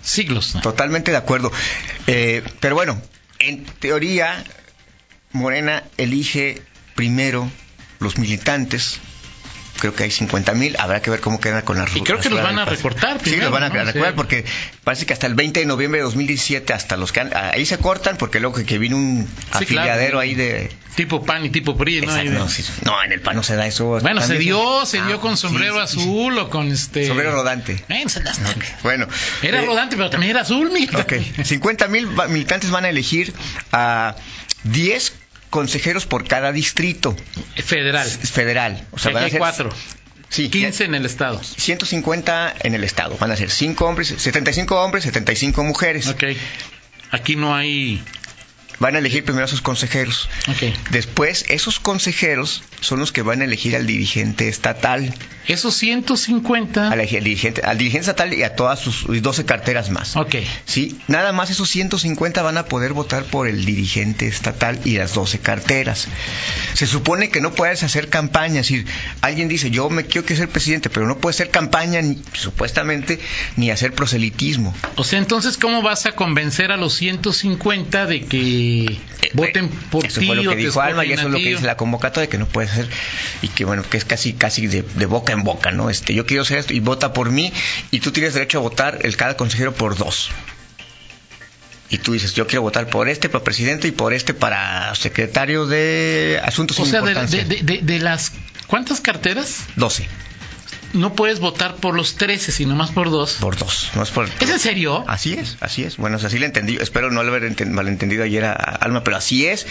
siglos. 0.03 0.55
¿no? 0.55 0.61
Totalmente 0.61 1.11
de 1.11 1.17
acuerdo. 1.17 1.53
Eh, 2.07 2.43
pero 2.61 2.75
bueno, 2.75 3.01
en 3.39 3.65
teoría, 3.65 4.45
Morena 5.33 5.85
elige 5.97 6.63
primero 6.95 7.49
los 8.01 8.19
militantes. 8.19 9.01
Creo 9.83 9.97
que 9.97 10.05
hay 10.05 10.13
50 10.13 10.53
mil. 10.55 10.77
Habrá 10.79 11.03
que 11.03 11.11
ver 11.11 11.19
cómo 11.19 11.41
quedan 11.41 11.63
con 11.63 11.77
las 11.77 11.95
Y 11.97 12.03
creo 12.03 12.21
que 12.21 12.31
los 12.31 12.41
van 12.41 12.57
a 12.57 12.65
recortar 12.65 13.19
Sí, 13.19 13.25
primero, 13.31 13.47
los 13.51 13.53
van 13.53 13.65
a 13.65 13.69
¿no? 13.69 13.75
recortar 13.85 14.11
Sí. 14.13 14.17
porque 14.17 14.45
parece 14.85 15.07
que 15.07 15.13
hasta 15.13 15.27
el 15.27 15.35
20 15.35 15.59
de 15.59 15.67
noviembre 15.67 15.99
de 15.99 16.05
2017, 16.05 16.73
hasta 16.73 16.97
los 16.97 17.11
que 17.11 17.19
han- 17.19 17.33
ahí 17.35 17.67
se 17.67 17.79
cortan 17.79 18.17
porque 18.17 18.39
luego 18.39 18.55
que, 18.55 18.65
que 18.65 18.79
vino 18.79 18.97
un 18.97 19.27
Sí, 19.27 19.65
afiliadero 19.65 20.05
claro. 20.13 20.21
ahí 20.21 20.35
de... 20.37 20.71
Tipo 20.95 21.25
PAN 21.25 21.45
y 21.47 21.51
tipo 21.51 21.77
PRI, 21.77 22.03
¿no? 22.03 22.05
Exacto, 22.05 22.27
Y 22.27 22.29
de- 22.29 22.39
no, 22.39 22.49
sí, 22.49 22.65
no, 22.85 23.03
en 23.03 23.11
el 23.13 23.21
PAN 23.23 23.35
no 23.35 23.43
se 23.43 23.57
da 23.57 23.67
eso. 23.67 23.99
Bueno, 24.01 24.21
se 24.21 24.39
dio, 24.39 24.87
se 24.87 24.99
Ah, 25.01 25.07
dio 25.09 25.21
con 25.21 25.37
sí, 25.37 25.41
sombrero 25.43 25.85
sí, 25.89 25.97
sí. 25.97 26.01
azul 26.03 26.39
o 26.39 26.49
con 26.49 26.71
este... 26.71 27.09
Sombrero 27.09 27.33
rodante. 27.33 27.83
Eh, 27.89 28.05
Bueno. 28.85 29.09
Era 29.43 29.63
eh, 29.63 29.67
rodante, 29.67 29.97
pero 29.97 30.11
también 30.11 30.31
era 30.31 30.43
azul, 30.43 30.71
Miguel. 30.71 30.95
Ok, 30.95 31.15
50 31.45 31.89
mil 31.89 32.07
militantes 32.29 32.71
van 32.71 32.85
a 32.85 32.89
elegir 32.91 33.35
a 33.73 34.15
10 34.65 35.15
consejeros 35.53 36.07
por 36.07 36.27
cada 36.27 36.51
distrito 36.51 37.15
Federal. 37.63 38.09
federal. 38.09 38.85
O 38.91 38.99
sea, 38.99 39.11
Aquí 39.11 39.15
van 39.15 39.23
a 39.23 39.27
hay 39.27 39.31
ser 39.31 39.39
cuatro. 39.39 39.71
Sí, 40.31 40.49
15 40.49 40.85
en 40.85 40.95
el 40.95 41.05
estado. 41.05 41.43
150 41.45 42.55
en 42.63 42.75
el 42.75 42.85
estado. 42.85 43.19
Van 43.19 43.31
a 43.31 43.37
ser 43.37 43.51
5 43.51 43.85
hombres, 43.85 44.09
75 44.17 44.83
hombres, 44.83 45.05
75 45.05 45.63
mujeres. 45.63 46.09
Ok. 46.09 46.25
Aquí 47.11 47.37
no 47.37 47.55
hay... 47.55 48.03
Van 48.83 48.97
a 48.97 48.99
elegir 48.99 49.23
primero 49.23 49.45
a 49.45 49.49
sus 49.49 49.63
consejeros. 49.63 50.29
Ok. 50.49 50.75
Después, 50.91 51.45
esos 51.49 51.79
consejeros 51.79 52.65
son 52.81 52.99
los 52.99 53.13
que 53.13 53.23
van 53.23 53.41
a 53.41 53.45
elegir 53.45 53.77
al 53.77 53.87
dirigente 53.87 54.49
estatal, 54.49 55.15
Esos 55.47 55.77
150... 55.77 56.91
al, 56.91 56.99
al 57.01 57.07
dirigente, 57.07 57.63
al 57.63 57.79
dirigente 57.79 58.11
estatal 58.11 58.35
y 58.35 58.43
a 58.43 58.57
todas 58.57 58.81
sus 58.81 59.07
12 59.07 59.45
carteras 59.45 59.91
más. 59.91 60.17
Ok. 60.17 60.35
Sí, 60.65 60.99
nada 61.07 61.33
más 61.33 61.51
esos 61.51 61.69
150 61.69 62.43
van 62.43 62.59
a 62.59 62.65
poder 62.65 62.93
votar 62.93 63.23
por 63.23 63.47
el 63.47 63.65
dirigente 63.65 64.27
estatal 64.27 64.81
y 64.85 64.99
las 64.99 65.15
12 65.15 65.39
carteras. 65.39 66.09
Se 66.75 66.89
supone 66.89 67.31
que 67.31 67.41
no 67.41 67.53
puedes 67.53 67.85
hacer 67.85 68.09
campaña, 68.09 68.63
es 68.63 68.69
decir, 68.69 68.87
alguien 69.21 69.47
dice, 69.47 69.71
yo 69.71 69.91
me 69.91 70.07
quiero 70.07 70.27
que 70.27 70.35
ser 70.35 70.49
presidente, 70.49 70.91
pero 70.91 71.07
no 71.07 71.19
puede 71.19 71.35
hacer 71.35 71.51
campaña, 71.51 72.03
ni, 72.03 72.21
supuestamente, 72.33 73.21
ni 73.55 73.71
hacer 73.71 73.95
proselitismo. 73.95 74.75
O 74.97 75.05
sea, 75.05 75.21
entonces, 75.21 75.57
¿cómo 75.57 75.83
vas 75.83 76.07
a 76.07 76.13
convencer 76.13 76.73
a 76.73 76.77
los 76.77 76.95
150 76.95 78.07
de 78.07 78.25
que 78.25 78.72
voten 79.35 79.69
por 79.91 80.05
Eh, 80.05 80.09
Eso 80.09 80.21
ti 80.21 80.27
fue 80.27 80.37
lo 80.37 80.51
que 80.51 80.57
dijo 80.57 80.81
Alma 80.81 81.05
y 81.05 81.13
eso 81.13 81.23
es 81.27 81.31
lo 81.33 81.39
que 81.39 81.51
dice 81.51 81.67
la 81.67 81.77
convocatoria, 81.77 82.29
que 82.29 82.39
no 82.39 82.47
puedes 82.47 82.71
hacer, 82.73 82.89
y 83.43 83.49
que 83.49 83.65
bueno, 83.65 83.83
que 83.89 83.97
es 83.97 84.05
casi, 84.05 84.33
casi 84.33 84.67
de, 84.67 84.83
de 84.83 85.07
boca 85.07 85.33
en 85.33 85.43
boca, 85.43 85.71
¿no? 85.71 85.91
Este, 85.91 86.15
yo 86.15 86.27
quiero 86.27 86.43
hacer 86.43 86.59
esto 86.59 86.73
y 86.75 86.81
vota 86.81 87.13
por 87.13 87.31
mí, 87.31 87.53
y 87.91 88.01
tú 88.01 88.11
tienes 88.13 88.35
derecho 88.35 88.59
a 88.59 88.61
votar 88.63 88.99
el 89.03 89.17
cada 89.17 89.37
consejero 89.37 89.73
por 89.75 89.97
dos. 89.97 90.31
Y 91.91 91.99
tú 91.99 92.13
dices, 92.15 92.33
yo 92.35 92.47
quiero 92.47 92.63
votar 92.63 92.89
por 92.89 93.09
este 93.09 93.29
para 93.29 93.45
presidente 93.45 93.87
y 93.87 93.91
por 93.91 94.15
este 94.15 94.33
para 94.33 94.95
secretario 94.95 95.67
de 95.67 96.41
Asuntos 96.43 96.79
O 96.79 96.85
sin 96.85 96.91
sea, 96.91 97.03
de- 97.03 97.63
de- 97.63 97.81
de 97.83 97.99
las... 97.99 98.33
¿Cuántas 98.67 99.03
carteras? 99.03 99.65
12, 99.77 100.07
No 100.93 101.15
puedes 101.15 101.41
votar 101.41 101.77
por 101.77 101.95
los 101.95 102.17
13, 102.17 102.53
sino 102.53 102.75
más 102.75 102.91
por 102.91 103.11
dos. 103.11 103.39
por 103.41 103.57
dos. 103.57 103.91
No 103.95 104.03
es 104.03 104.11
por... 104.11 104.29
¿Es 104.41 104.51
en 104.51 104.59
serio? 104.59 105.05
Así 105.09 105.33
es, 105.35 105.57
así 105.61 105.85
es. 105.85 105.97
Bueno, 105.97 106.17
o 106.17 106.19
sea, 106.19 106.29
así 106.29 106.39
le 106.39 106.47
entendí. 106.47 106.77
Espero 106.81 107.11
no 107.11 107.21
haber 107.21 107.45
enten- 107.45 107.71
malentendido 107.71 108.25
ayer 108.25 108.45
a, 108.45 108.53
a 108.53 108.55
Alma, 108.77 109.03
pero 109.03 109.17
así 109.17 109.47
es. 109.47 109.67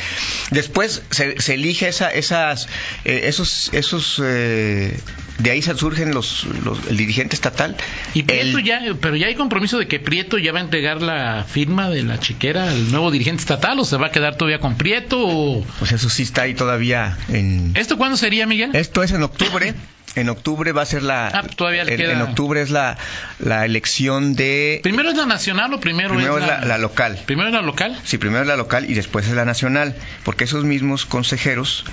Después 0.49 1.03
se, 1.11 1.39
se 1.39 1.53
elige 1.53 1.87
esa, 1.87 2.11
esas, 2.11 2.67
eh, 3.05 3.21
esos, 3.25 3.69
esos, 3.73 4.19
eh, 4.23 4.99
de 5.37 5.51
ahí 5.51 5.61
se 5.61 5.75
surgen 5.75 6.13
los, 6.13 6.45
los- 6.65 6.79
el 6.87 6.97
dirigente 6.97 7.35
estatal. 7.35 7.75
Y 8.13 8.23
Prieto 8.23 8.57
El- 8.57 8.63
ya, 8.65 8.81
pero 8.99 9.15
ya 9.15 9.27
hay 9.27 9.35
compromiso 9.35 9.77
de 9.77 9.87
que 9.87 9.99
Prieto 9.99 10.37
ya 10.39 10.51
va 10.51 10.59
a 10.59 10.63
entregar 10.63 11.01
la 11.01 11.45
firma 11.47 11.89
de 11.89 12.03
la 12.03 12.19
chiquera 12.19 12.69
al 12.71 12.91
nuevo 12.91 13.11
dirigente 13.11 13.41
estatal 13.41 13.79
o 13.79 13.85
se 13.85 13.97
va 13.97 14.07
a 14.07 14.11
quedar 14.11 14.37
todavía 14.37 14.59
con 14.59 14.75
Prieto 14.75 15.17
o... 15.19 15.63
Pues 15.79 15.91
eso 15.91 16.09
sí 16.09 16.23
está 16.23 16.43
ahí 16.43 16.53
todavía 16.55 17.17
en. 17.29 17.73
¿Esto 17.75 17.97
cuándo 17.97 18.17
sería, 18.17 18.47
Miguel? 18.47 18.71
Esto 18.75 19.03
es 19.03 19.11
en 19.11 19.21
octubre. 19.23 19.73
En 20.15 20.27
octubre 20.27 20.71
va 20.73 20.81
a 20.81 20.85
ser 20.85 21.03
la. 21.03 21.27
Ah, 21.27 21.43
todavía 21.55 21.85
le 21.85 21.93
en, 21.93 21.97
queda- 21.97 22.11
en 22.13 22.21
octubre 22.21 22.61
es 22.61 22.69
la, 22.69 22.97
la 23.39 23.63
elección 23.65 24.35
de. 24.35 24.81
¿Primero 24.83 25.09
es 25.09 25.15
la 25.15 25.25
nacional 25.25 25.73
o 25.73 25.79
primero, 25.79 26.09
Primero 26.15 26.37
es 26.37 26.45
la- 26.45 26.65
la 26.65 26.77
local. 26.77 27.17
¿Primero 27.25 27.47
es 27.47 27.53
la 27.55 27.61
local? 27.61 27.97
Sí, 28.03 28.17
primero 28.17 28.41
es 28.41 28.47
la 28.47 28.57
local 28.57 28.89
y 28.89 28.93
después 28.93 29.25
es 29.27 29.33
la 29.33 29.45
nacional, 29.45 29.95
porque 30.23 30.43
esos 30.43 30.65
mismos 30.65 31.05
consejeros, 31.05 31.85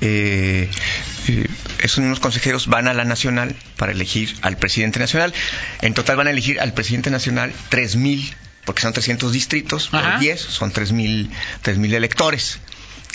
eh, 0.00 0.70
eh, 1.28 1.46
esos 1.80 1.98
mismos 1.98 2.20
consejeros 2.20 2.66
van 2.66 2.88
a 2.88 2.94
la 2.94 3.04
nacional 3.04 3.54
para 3.76 3.92
elegir 3.92 4.34
al 4.40 4.56
presidente 4.56 4.98
nacional. 4.98 5.34
En 5.82 5.92
total 5.92 6.16
van 6.16 6.28
a 6.28 6.30
elegir 6.30 6.60
al 6.60 6.72
presidente 6.72 7.10
nacional 7.10 7.52
3.000, 7.70 8.32
porque 8.64 8.80
son 8.80 8.94
300 8.94 9.32
distritos, 9.32 9.88
por 9.88 10.00
Ajá. 10.00 10.18
10 10.18 10.40
son 10.40 10.72
3.000 10.72 11.28
3.000 11.62 11.92
electores. 11.94 12.58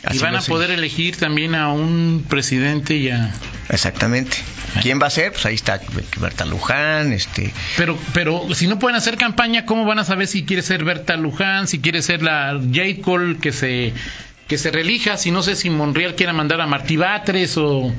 Y 0.09 0.17
van 0.17 0.35
a 0.35 0.41
poder 0.41 0.71
elegir 0.71 1.17
también 1.17 1.53
a 1.53 1.71
un 1.71 2.25
presidente 2.27 2.95
y 2.95 3.09
a... 3.09 3.33
Exactamente. 3.69 4.37
¿Quién 4.81 5.01
va 5.01 5.07
a 5.07 5.09
ser? 5.09 5.31
Pues 5.31 5.45
ahí 5.45 5.55
está 5.55 5.79
Berta 6.19 6.45
Luján, 6.45 7.13
este... 7.13 7.53
Pero, 7.77 7.97
pero 8.13 8.53
si 8.55 8.67
no 8.67 8.79
pueden 8.79 8.95
hacer 8.95 9.17
campaña, 9.17 9.65
¿cómo 9.65 9.85
van 9.85 9.99
a 9.99 10.03
saber 10.03 10.27
si 10.27 10.43
quiere 10.43 10.63
ser 10.63 10.83
Berta 10.83 11.17
Luján, 11.17 11.67
si 11.67 11.79
quiere 11.79 12.01
ser 12.01 12.23
la 12.23 12.53
J. 12.53 13.01
Cole 13.01 13.37
que 13.37 13.51
se 13.51 13.93
que 14.47 14.57
se 14.57 14.69
relija, 14.69 15.15
si 15.15 15.31
no 15.31 15.43
sé 15.43 15.55
si 15.55 15.69
Monreal 15.69 16.15
quiera 16.15 16.33
mandar 16.33 16.59
a 16.59 16.67
Martí 16.67 16.97
Batres 16.97 17.55
o, 17.55 17.93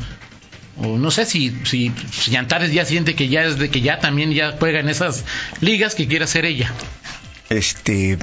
o 0.77 0.99
no 0.99 1.11
sé 1.11 1.25
si, 1.25 1.51
si, 1.65 1.91
si 2.11 2.37
Antares 2.37 2.75
ya 2.75 2.85
siente 2.85 3.15
que 3.15 3.29
ya 3.29 3.45
es 3.45 3.59
de 3.59 3.71
que 3.71 3.81
ya 3.81 4.01
también 4.01 4.33
ya 4.33 4.57
juega 4.59 4.81
en 4.81 4.91
esas 4.91 5.25
ligas 5.63 5.95
que 5.95 6.07
quiera 6.07 6.27
ser 6.27 6.45
ella. 6.45 6.71
Este, 7.49 8.19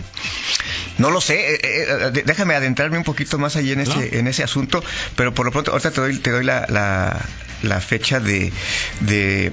no 0.99 1.09
lo 1.09 1.21
sé, 1.21 1.55
eh, 1.55 1.59
eh, 1.63 2.23
déjame 2.25 2.53
adentrarme 2.53 2.97
un 2.97 3.03
poquito 3.03 3.37
más 3.39 3.55
allí 3.55 3.71
en 3.71 3.79
ese, 3.81 4.19
en 4.19 4.27
ese 4.27 4.43
asunto, 4.43 4.83
pero 5.15 5.33
por 5.33 5.45
lo 5.45 5.51
pronto, 5.51 5.71
ahorita 5.71 5.91
te 5.91 6.01
doy, 6.01 6.17
te 6.17 6.29
doy 6.29 6.43
la, 6.45 6.65
la, 6.69 7.25
la 7.63 7.81
fecha 7.81 8.19
de, 8.19 8.51
de, 8.99 9.51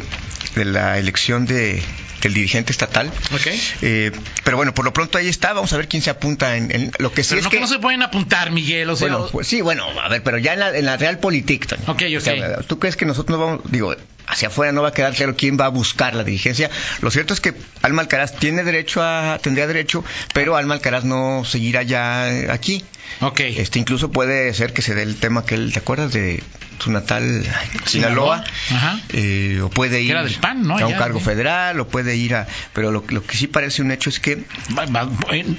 de 0.54 0.64
la 0.64 0.98
elección 0.98 1.46
de, 1.46 1.82
del 2.22 2.34
dirigente 2.34 2.72
estatal. 2.72 3.12
Okay. 3.34 3.60
Eh, 3.82 4.12
pero 4.44 4.56
bueno, 4.56 4.74
por 4.74 4.84
lo 4.84 4.92
pronto 4.92 5.18
ahí 5.18 5.28
está. 5.28 5.52
Vamos 5.52 5.72
a 5.72 5.76
ver 5.76 5.88
quién 5.88 6.02
se 6.02 6.10
apunta 6.10 6.56
en, 6.56 6.74
en 6.74 6.92
lo 6.98 7.12
que 7.12 7.22
sí 7.22 7.30
pero 7.30 7.40
es 7.40 7.44
no 7.44 7.50
que 7.50 7.60
no 7.60 7.66
se 7.66 7.78
pueden 7.78 8.02
apuntar, 8.02 8.50
Miguel. 8.50 8.90
O 8.90 8.96
sea, 8.96 9.08
bueno, 9.08 9.28
pues 9.30 9.46
sí, 9.46 9.60
bueno, 9.60 9.84
a 10.00 10.08
ver, 10.08 10.22
pero 10.22 10.38
ya 10.38 10.54
en 10.54 10.60
la, 10.60 10.76
en 10.76 10.84
la 10.84 10.96
Realpolitik. 10.96 11.66
Toño. 11.66 11.82
Ok, 11.86 12.02
ok. 12.10 12.16
O 12.16 12.20
sea, 12.20 12.58
¿Tú 12.62 12.78
crees 12.78 12.96
que 12.96 13.06
nosotros 13.06 13.38
no 13.38 13.44
vamos, 13.44 13.60
digo, 13.70 13.94
hacia 14.26 14.48
afuera 14.48 14.72
no 14.72 14.82
va 14.82 14.88
a 14.88 14.92
quedar 14.92 15.14
claro 15.14 15.36
quién 15.36 15.56
va 15.58 15.66
a 15.66 15.68
buscar 15.68 16.14
la 16.14 16.24
dirigencia? 16.24 16.70
Lo 17.00 17.10
cierto 17.10 17.34
es 17.34 17.40
que 17.40 17.54
Alma 17.82 18.02
Alcaraz 18.02 18.36
tiene 18.36 18.64
derecho 18.64 19.02
a, 19.02 19.38
tendría 19.42 19.66
derecho, 19.66 20.04
pero 20.34 20.56
Alma 20.56 20.74
Alcaraz 20.74 21.04
no 21.04 21.44
seguirá 21.44 21.82
ya 21.82 22.28
eh, 22.32 22.50
aquí. 22.50 22.84
Ok. 23.20 23.40
Este, 23.40 23.78
incluso 23.78 24.10
puede 24.10 24.52
ser 24.52 24.72
que 24.72 24.82
se 24.82 24.94
dé 24.94 25.02
el 25.02 25.16
tema 25.16 25.44
que 25.46 25.54
él, 25.54 25.72
¿te 25.72 25.78
acuerdas 25.78 26.12
de 26.12 26.42
su 26.80 26.90
natal 26.90 27.44
Sinaloa? 27.84 28.44
Ajá. 28.72 29.00
Eh, 29.12 29.60
o 29.62 29.70
puede 29.70 30.02
ir 30.02 30.10
era 30.10 30.24
del 30.24 30.34
PAN, 30.34 30.66
¿no? 30.66 30.76
a 30.76 30.84
un 30.86 30.90
Ya, 30.92 30.98
cargo 30.98 31.20
federal, 31.20 31.78
o 31.80 31.86
puede 31.86 32.16
ir 32.16 32.34
a... 32.34 32.46
Pero 32.72 32.90
lo, 32.90 33.04
lo 33.08 33.22
que 33.24 33.36
sí 33.36 33.46
parece 33.46 33.80
un 33.82 33.92
hecho 33.92 34.10
es 34.10 34.18
que 34.18 34.44
Va- 34.76 34.86
va- 34.86 35.08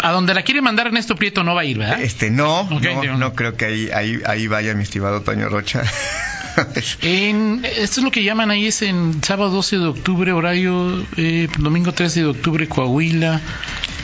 a 0.04 0.12
donde 0.12 0.34
la 0.34 0.44
quiere 0.44 0.62
mandar 0.62 0.88
Ernesto 0.88 1.16
Prieto 1.16 1.44
no 1.44 1.56
va 1.56 1.62
a 1.62 1.66
ir, 1.66 1.78
¿verdad? 1.78 2.02
este 2.02 2.30
no, 2.30 2.68
no, 2.70 3.18
no 3.18 3.34
creo 3.34 3.56
que 3.56 3.66
ahí, 3.66 3.90
ahí, 3.94 4.20
ahí 4.26 4.48
vaya 4.48 4.74
mi 4.74 4.84
estimado 4.84 5.22
Toño 5.22 5.48
Rocha. 5.50 5.84
En, 7.02 7.64
esto 7.66 8.00
es 8.00 8.04
lo 8.04 8.12
que 8.12 8.24
llaman 8.24 8.52
ahí, 8.52 8.68
es 8.68 8.82
en 8.82 9.24
sábado 9.24 9.52
12 9.52 9.78
de 9.78 9.86
octubre, 9.86 10.32
horario, 10.32 11.06
eh, 11.18 11.48
domingo 11.60 11.92
13 11.94 12.22
de 12.22 12.26
octubre, 12.28 12.68
Coahuila. 12.68 13.42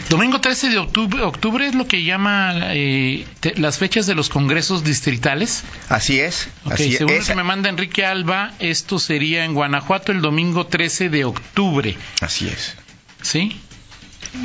Domingo 0.10 0.42
13 0.42 0.70
de 0.70 0.78
octubre, 0.78 1.22
octubre 1.24 1.66
es 1.66 1.76
lo 1.76 1.88
que 1.88 2.04
llama 2.04 2.54
eh, 2.74 3.26
te- 3.40 3.56
las 3.56 3.78
fechas 3.78 4.06
de 4.06 4.14
los 4.16 4.30
congresos 4.30 4.84
distritales. 4.84 5.64
Así 5.90 6.20
es, 6.20 6.50
así 6.66 6.92
según 6.98 7.14
lo 7.16 7.20
es. 7.22 7.28
que 7.28 7.36
me 7.36 7.44
manda 7.44 7.70
Enrique 7.70 8.06
Alba, 8.06 8.52
esto 8.60 9.00
sería 9.00 9.46
en 9.46 9.54
Guanajuato 9.54 10.12
el 10.12 10.22
domingo 10.22 10.68
13 10.68 11.10
de 11.10 11.26
octubre. 11.26 11.96
Así 12.22 12.48
es. 12.48 12.76
¿Sí? 13.22 13.58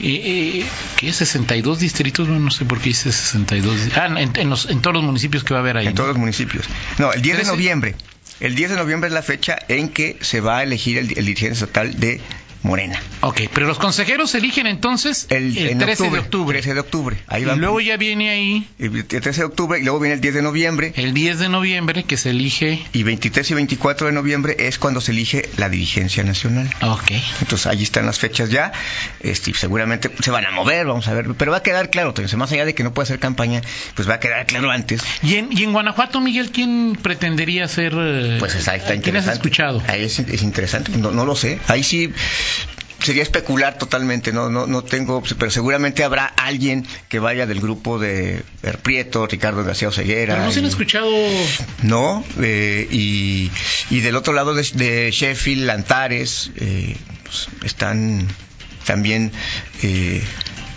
Eh, 0.02 0.60
eh, 0.62 0.66
¿Qué? 0.96 1.08
¿62 1.08 1.76
distritos? 1.78 2.28
No, 2.28 2.38
no 2.38 2.50
sé 2.50 2.64
por 2.64 2.78
qué 2.78 2.90
dice 2.90 3.10
62. 3.10 3.88
Ah, 3.96 4.06
en, 4.06 4.32
en 4.36 4.50
los, 4.50 4.68
en 4.68 4.80
todos 4.80 4.94
los 4.94 5.02
municipios 5.02 5.44
que 5.44 5.54
va 5.54 5.60
a 5.60 5.62
haber 5.62 5.78
ahí. 5.78 5.86
En 5.86 5.92
¿no? 5.92 5.96
todos 5.96 6.08
los 6.10 6.18
municipios. 6.18 6.66
No, 6.98 7.12
el 7.12 7.22
10 7.22 7.36
de 7.38 7.42
13. 7.42 7.56
noviembre. 7.56 7.94
El 8.40 8.54
10 8.54 8.70
de 8.70 8.76
noviembre 8.76 9.08
es 9.08 9.14
la 9.14 9.22
fecha 9.22 9.58
en 9.68 9.88
que 9.88 10.18
se 10.20 10.40
va 10.40 10.58
a 10.58 10.62
elegir 10.62 10.98
el, 10.98 11.18
el 11.18 11.26
dirigente 11.26 11.54
estatal 11.54 11.98
de 11.98 12.20
Morena. 12.62 13.00
Ok, 13.20 13.42
pero 13.54 13.66
los 13.66 13.78
consejeros 13.78 14.30
se 14.32 14.38
eligen 14.38 14.66
entonces 14.66 15.26
el, 15.30 15.56
en 15.56 15.78
13 15.78 16.10
de 16.10 16.18
octubre. 16.18 16.58
13 16.58 16.74
de 16.74 16.80
octubre. 16.80 17.16
Ahí 17.28 17.42
Y 17.42 17.56
luego 17.56 17.80
ya 17.80 17.96
viene 17.96 18.30
ahí 18.30 18.68
El 18.78 19.04
13 19.04 19.30
de 19.32 19.44
octubre 19.44 19.78
y 19.78 19.82
luego 19.84 20.00
viene 20.00 20.14
el 20.14 20.20
10 20.20 20.34
de 20.34 20.42
noviembre. 20.42 20.92
el 20.96 21.14
10 21.14 21.38
de 21.38 21.48
noviembre 21.48 22.02
que 22.04 22.16
se 22.16 22.30
elige. 22.30 22.82
Y 22.92 23.02
23 23.04 23.50
y 23.50 23.54
24 23.54 24.08
de 24.08 24.12
noviembre 24.12 24.56
es 24.58 24.78
cuando 24.78 25.00
se 25.00 25.12
elige 25.12 25.48
la 25.56 25.68
dirigencia 25.68 26.24
nacional. 26.24 26.68
Ok. 26.82 27.12
Entonces 27.40 27.66
allí 27.66 27.84
están 27.84 28.06
las 28.06 28.18
fechas 28.18 28.50
ya. 28.50 28.72
Este, 29.20 29.54
seguramente 29.54 30.10
se 30.20 30.30
van 30.30 30.44
a 30.46 30.50
mover, 30.50 30.86
vamos 30.86 31.06
a 31.08 31.14
ver. 31.14 31.26
Pero 31.36 31.52
va 31.52 31.58
a 31.58 31.62
quedar 31.62 31.90
claro, 31.90 32.12
Toño, 32.14 32.28
más 32.38 32.52
allá 32.52 32.64
de 32.64 32.74
que 32.74 32.82
no 32.84 32.92
pueda 32.92 33.04
hacer 33.04 33.18
campaña, 33.18 33.62
pues 33.94 34.08
va 34.08 34.14
a 34.14 34.20
quedar 34.20 34.46
claro 34.46 34.70
antes. 34.70 35.02
¿Y 35.22 35.36
en, 35.36 35.48
y 35.52 35.62
en 35.62 35.72
Guanajuato, 35.72 36.20
Miguel, 36.20 36.50
quién 36.50 36.98
pretendería 37.00 37.66
ser? 37.68 37.92
eh, 37.96 38.36
Pues 38.38 38.54
está, 38.54 38.74
está 38.76 38.88
¿quién 38.88 38.98
has 39.16 39.24
interesante. 39.26 39.32
escuchado? 39.34 39.82
Ahí 39.86 40.02
es, 40.04 40.18
es 40.18 40.42
interesante, 40.42 40.92
no, 40.96 41.10
no 41.12 41.24
lo 41.24 41.36
sé. 41.36 41.58
Ahí 41.68 41.82
sí 41.82 42.12
sería 43.00 43.22
especular 43.22 43.78
totalmente, 43.78 44.32
no, 44.32 44.50
no, 44.50 44.66
no 44.66 44.82
tengo, 44.82 45.22
pero 45.38 45.50
seguramente 45.50 46.02
habrá 46.04 46.26
alguien 46.26 46.84
que 47.08 47.20
vaya 47.20 47.46
del 47.46 47.60
grupo 47.60 47.98
de 47.98 48.42
Prieto, 48.82 49.26
Ricardo 49.26 49.62
García 49.64 49.88
Oseguera. 49.88 50.34
Pero 50.34 50.46
no 50.46 50.52
se 50.52 50.58
han 50.58 50.64
y- 50.64 50.68
escuchado. 50.68 51.10
No, 51.82 52.24
eh, 52.40 52.88
y, 52.90 53.50
y 53.90 54.00
del 54.00 54.16
otro 54.16 54.32
lado 54.32 54.52
de, 54.54 54.62
de 54.74 55.10
Sheffield, 55.12 55.70
Antares, 55.70 56.50
eh, 56.56 56.96
pues, 57.24 57.48
están 57.64 58.26
también 58.84 59.30
eh, 59.82 60.22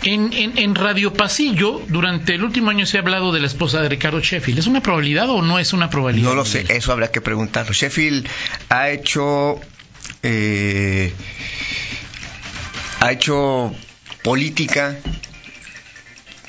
En, 0.04 0.32
en, 0.32 0.56
en 0.58 0.74
Radio 0.76 1.12
Pasillo, 1.12 1.82
durante 1.88 2.34
el 2.36 2.44
último 2.44 2.70
año 2.70 2.86
se 2.86 2.98
ha 2.98 3.00
hablado 3.00 3.32
de 3.32 3.40
la 3.40 3.46
esposa 3.48 3.80
de 3.82 3.88
Ricardo 3.88 4.20
Sheffield. 4.20 4.58
¿Es 4.60 4.66
una 4.68 4.80
probabilidad 4.80 5.28
o 5.28 5.42
no 5.42 5.58
es 5.58 5.72
una 5.72 5.90
probabilidad? 5.90 6.28
No 6.28 6.34
lo 6.36 6.44
sé, 6.44 6.64
eso 6.68 6.92
habrá 6.92 7.10
que 7.10 7.20
preguntarlo. 7.20 7.72
Sheffield 7.72 8.26
ha 8.68 8.90
hecho 8.90 9.60
eh, 10.22 11.12
ha 13.00 13.12
hecho 13.12 13.74
política 14.22 14.96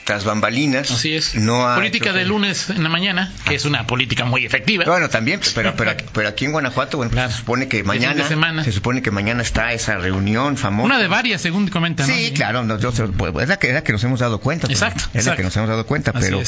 tras 0.05 0.25
bambalinas. 0.25 0.91
Así 0.91 1.15
es. 1.15 1.35
No 1.35 1.65
ha 1.65 1.75
política 1.75 2.09
hecho- 2.09 2.17
de 2.17 2.25
lunes 2.25 2.69
en 2.69 2.83
la 2.83 2.89
mañana, 2.89 3.31
que 3.47 3.55
es 3.55 3.63
una 3.63 3.87
política 3.87 4.25
muy 4.25 4.45
efectiva. 4.45 4.83
Bueno, 4.85 5.09
también, 5.09 5.39
pero, 5.55 5.75
pero, 5.77 5.95
pero 6.11 6.27
aquí 6.27 6.43
en 6.43 6.51
Guanajuato, 6.51 6.97
bueno, 6.97 7.11
Claro. 7.11 7.31
se 7.31 7.37
supone 7.37 7.69
que 7.69 7.83
mañana, 7.85 8.27
semana. 8.27 8.63
se 8.65 8.73
supone 8.73 9.01
que 9.01 9.11
mañana 9.11 9.41
está 9.41 9.71
esa 9.71 9.95
reunión 9.97 10.57
famosa. 10.57 10.85
Una 10.87 10.99
de 10.99 11.07
varias, 11.07 11.41
según 11.41 11.69
comentan. 11.69 12.05
¿no? 12.07 12.13
Sí, 12.13 12.31
claro, 12.35 12.63
no, 12.63 12.77
yo 12.79 12.91
pues, 12.91 13.33
es 13.43 13.47
la 13.49 13.57
que, 13.57 13.69
es 13.69 13.73
la 13.75 13.83
que 13.83 13.93
nos 13.93 14.03
hemos 14.03 14.19
dado 14.19 14.39
cuenta. 14.41 14.67
pues, 14.67 14.81
Exacto, 14.81 15.05
Es 15.13 15.25
la 15.25 15.37
que 15.37 15.43
nos 15.43 15.55
hemos 15.55 15.69
dado 15.69 15.85
cuenta, 15.85 16.11
Así 16.13 16.25
pero, 16.25 16.41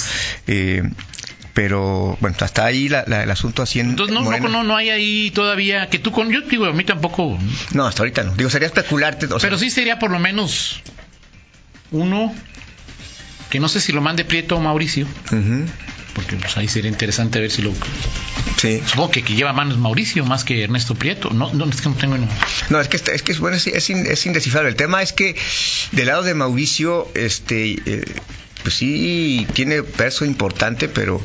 eh, 0.48 0.84
pero, 1.56 2.18
bueno, 2.20 2.36
hasta 2.40 2.66
ahí 2.66 2.88
la- 2.90 3.06
la- 3.08 3.24
el 3.24 3.32
asunto 3.32 3.64
así 3.64 3.80
en 3.80 3.90
Entonces, 3.92 4.14
no, 4.14 4.20
no, 4.20 4.26
Morena. 4.26 4.50
no, 4.50 4.64
no 4.64 4.76
hay 4.76 4.90
ahí 4.92 5.32
todavía 5.32 5.90
que 5.90 5.98
tú 5.98 6.12
con. 6.12 6.30
Yo 6.30 6.42
digo, 6.42 6.66
a 6.66 6.74
mí 6.74 6.84
tampoco. 6.84 7.40
No, 7.72 7.88
hasta 7.88 8.04
ahorita 8.04 8.24
no. 8.24 8.36
Digo, 8.36 8.50
sería 8.52 8.68
especularte. 8.68 9.26
o 9.28 9.40
sea, 9.40 9.50
Pero 9.50 9.58
sí 9.58 9.72
sería 9.72 9.98
por 9.98 10.12
lo 10.12 10.20
menos 10.20 10.82
uno 11.92 12.34
que 13.50 13.60
no 13.60 13.70
sé 13.70 13.80
si 13.80 13.94
lo 13.94 14.02
mande 14.02 14.26
Prieto 14.26 14.58
o 14.58 14.60
Mauricio, 14.60 15.08
porque 16.14 16.36
pues, 16.36 16.58
ahí 16.58 16.68
sería 16.68 16.90
interesante 16.92 17.40
ver 17.40 17.50
si 17.52 17.62
lo. 17.62 17.72
sí. 18.58 18.82
Supongo 18.86 19.12
que, 19.12 19.24
que 19.24 19.36
lleva 19.36 19.54
manos 19.54 19.78
Mauricio 19.78 20.26
más 20.26 20.44
que 20.44 20.62
Ernesto 20.64 20.94
Prieto. 20.96 21.30
No, 21.30 21.54
no 21.54 21.66
es 21.70 21.80
que 21.82 21.88
no 21.90 21.96
tengo. 21.96 22.18
No, 22.70 22.82
es 22.82 22.90
que, 22.90 22.98
es 22.98 23.22
que 23.24 23.32
es, 23.32 23.40
bueno, 23.40 23.56
es, 23.56 23.66
es 23.68 24.26
indescifrable. 24.26 24.70
El 24.70 24.76
tema 24.76 25.02
es 25.02 25.14
que 25.14 25.38
del 25.94 26.08
lado 26.08 26.24
de 26.24 26.34
Mauricio, 26.34 27.10
este, 27.16 27.76
eh, 27.86 28.04
pues 28.66 28.78
sí 28.78 29.46
tiene 29.54 29.84
peso 29.84 30.26
importante, 30.26 30.90
pero 30.90 31.24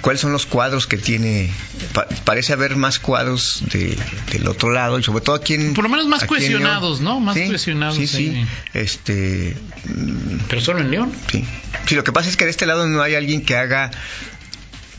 ¿cuáles 0.00 0.22
son 0.22 0.32
los 0.32 0.46
cuadros 0.46 0.86
que 0.86 0.96
tiene? 0.96 1.50
Pa- 1.92 2.08
parece 2.24 2.54
haber 2.54 2.76
más 2.76 2.98
cuadros 2.98 3.62
de, 3.70 3.94
del 4.32 4.48
otro 4.48 4.70
lado 4.70 4.98
y 4.98 5.02
sobre 5.02 5.22
todo 5.22 5.36
aquí 5.36 5.52
en... 5.52 5.74
Por 5.74 5.84
lo 5.84 5.90
menos 5.90 6.06
más 6.08 6.24
cohesionados, 6.24 7.00
León. 7.00 7.04
¿no? 7.04 7.20
Más 7.20 7.34
Sí, 7.36 7.46
cohesionados 7.46 7.96
Sí, 7.96 8.06
sí. 8.06 8.42
Este, 8.72 9.54
mm, 9.84 10.38
Pero 10.48 10.62
solo 10.62 10.80
en 10.80 10.90
León. 10.90 11.12
Sí. 11.30 11.44
Sí, 11.86 11.94
lo 11.94 12.04
que 12.04 12.12
pasa 12.12 12.30
es 12.30 12.38
que 12.38 12.46
de 12.46 12.50
este 12.52 12.64
lado 12.64 12.86
no 12.86 13.02
hay 13.02 13.14
alguien 13.16 13.44
que 13.44 13.54
haga. 13.54 13.90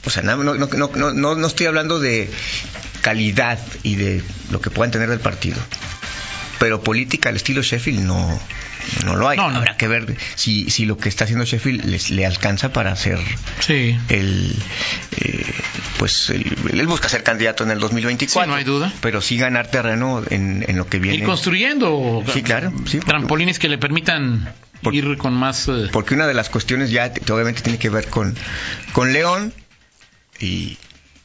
O 0.06 0.12
sea, 0.12 0.22
no, 0.22 0.38
no, 0.38 0.54
no, 0.54 0.68
no, 0.68 1.14
no, 1.14 1.36
no 1.36 1.48
estoy 1.48 1.66
hablando 1.66 2.00
de 2.00 2.30
calidad 3.02 3.58
y 3.82 3.96
de 3.96 4.22
lo 4.52 4.62
que 4.62 4.70
puedan 4.70 4.92
tener 4.92 5.10
del 5.10 5.20
partido. 5.22 5.58
Pero 6.60 6.84
política 6.84 7.30
al 7.30 7.36
estilo 7.38 7.64
Sheffield 7.64 8.02
no, 8.02 8.40
no 9.06 9.16
lo 9.16 9.28
hay. 9.28 9.38
No, 9.38 9.50
no. 9.52 9.58
Habrá 9.58 9.78
que 9.78 9.88
ver 9.88 10.16
si, 10.36 10.70
si 10.70 10.86
lo 10.86 10.98
que 10.98 11.10
está 11.10 11.24
haciendo 11.26 11.46
Sheffield 11.46 11.86
les, 11.86 12.10
le 12.12 12.26
alcanza 12.26 12.74
para 12.74 12.92
hacer 12.92 13.20
Sí. 13.60 13.98
el. 14.10 14.56
eh, 15.18 15.46
pues 15.98 16.30
él 16.30 16.88
busca 16.88 17.10
ser 17.10 17.24
candidato 17.24 17.64
en 17.64 17.72
el 17.72 17.80
2024. 17.80 18.44
Sí, 18.46 18.50
no 18.50 18.56
hay 18.56 18.64
duda. 18.64 18.92
Pero 19.02 19.22
sí 19.22 19.38
ganar 19.38 19.68
terreno 19.68 20.24
en, 20.30 20.64
en 20.68 20.78
lo 20.78 20.88
que 20.88 21.00
viene. 21.00 21.18
Ir 21.18 21.24
construyendo 21.26 22.24
Sí, 22.34 22.42
claro, 22.44 22.72
sí, 22.86 22.98
porque- 22.98 23.12
trampolines 23.12 23.60
que 23.60 23.68
le 23.70 23.78
permitan 23.78 24.54
ir 24.92 25.18
con 25.18 25.34
más. 25.34 25.68
eh, 25.68 25.88
Porque 25.92 26.14
una 26.14 26.26
de 26.28 26.34
las 26.34 26.50
cuestiones 26.50 26.90
ya 26.92 27.12
obviamente 27.32 27.62
tiene 27.62 27.78
que 27.80 27.90
ver 27.90 28.08
con, 28.08 28.36
con 28.94 29.12
León 29.14 29.54
y, 30.40 30.78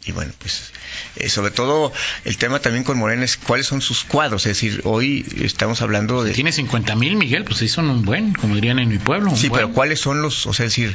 y 0.06 0.12
bueno, 0.12 0.32
pues 0.38 0.72
eh, 1.16 1.28
sobre 1.28 1.50
todo 1.50 1.92
el 2.24 2.36
tema 2.36 2.60
también 2.60 2.84
con 2.84 2.98
Morena 2.98 3.24
es 3.24 3.36
cuáles 3.36 3.66
son 3.66 3.80
sus 3.80 4.04
cuadros. 4.04 4.46
Es 4.46 4.56
decir, 4.56 4.82
hoy 4.84 5.24
estamos 5.42 5.80
hablando 5.80 6.22
de... 6.22 6.32
Tiene 6.32 6.52
50 6.52 6.94
mil, 6.96 7.16
Miguel, 7.16 7.44
pues 7.44 7.58
sí 7.58 7.68
son 7.68 7.88
un 7.88 8.04
buen, 8.04 8.34
como 8.34 8.54
dirían 8.54 8.78
en 8.78 8.88
mi 8.88 8.98
pueblo. 8.98 9.30
un 9.30 9.36
Sí, 9.36 9.48
buen. 9.48 9.62
pero 9.62 9.72
¿cuáles 9.72 10.00
son 10.00 10.20
los, 10.20 10.46
o 10.46 10.52
sea, 10.52 10.66
es 10.66 10.72
decir, 10.72 10.94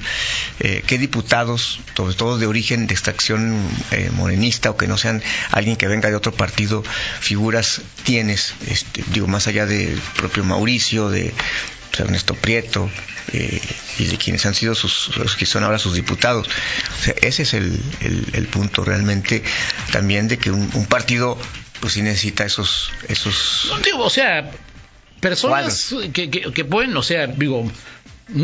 eh, 0.60 0.84
qué 0.86 0.98
diputados, 0.98 1.80
sobre 1.96 2.13
todo 2.13 2.38
de 2.38 2.46
origen 2.46 2.88
de 2.88 2.94
extracción 2.94 3.60
eh, 3.92 4.12
morenista 4.13 4.70
o 4.70 4.78
que 4.78 4.88
no 4.88 4.98
sean 4.98 5.24
alguien 5.51 5.75
que 5.75 5.88
venga 5.88 6.10
de 6.10 6.16
otro 6.16 6.32
partido, 6.32 6.84
figuras 7.20 7.82
tienes, 8.04 8.54
este, 8.68 9.04
digo, 9.13 9.28
más 9.28 9.48
allá 9.48 9.66
del 9.66 10.00
propio 10.18 10.44
Mauricio, 10.44 11.10
de 11.10 11.34
Ernesto 11.98 12.36
Prieto, 12.36 12.89
eh, 13.34 13.60
y 14.00 14.06
de 14.06 14.18
quienes 14.18 14.46
han 14.46 14.53
sido 14.56 14.75
sus, 14.75 15.15
los 15.18 15.36
que 15.36 15.46
son 15.46 15.63
ahora 15.63 15.77
sus 15.79 15.94
diputados. 15.94 16.48
O 16.48 17.03
sea, 17.03 17.13
ese 17.22 17.44
es 17.44 17.53
el, 17.53 17.79
el, 18.01 18.25
el 18.34 18.48
punto 18.48 18.84
realmente 18.84 19.44
también 19.91 20.27
de 20.27 20.38
que 20.38 20.51
un, 20.51 20.70
un 20.74 20.86
partido 20.86 21.38
pues 21.79 21.94
sí 21.94 22.01
necesita 22.01 22.44
esos 22.46 22.91
esos 23.08 23.72
digo, 23.84 24.03
o 24.03 24.10
sea, 24.10 24.51
personas 25.20 25.94
que, 26.13 26.29
que, 26.29 26.51
que 26.53 26.65
pueden, 26.65 26.96
o 26.98 27.03
sea, 27.03 27.27
digo, 27.27 27.70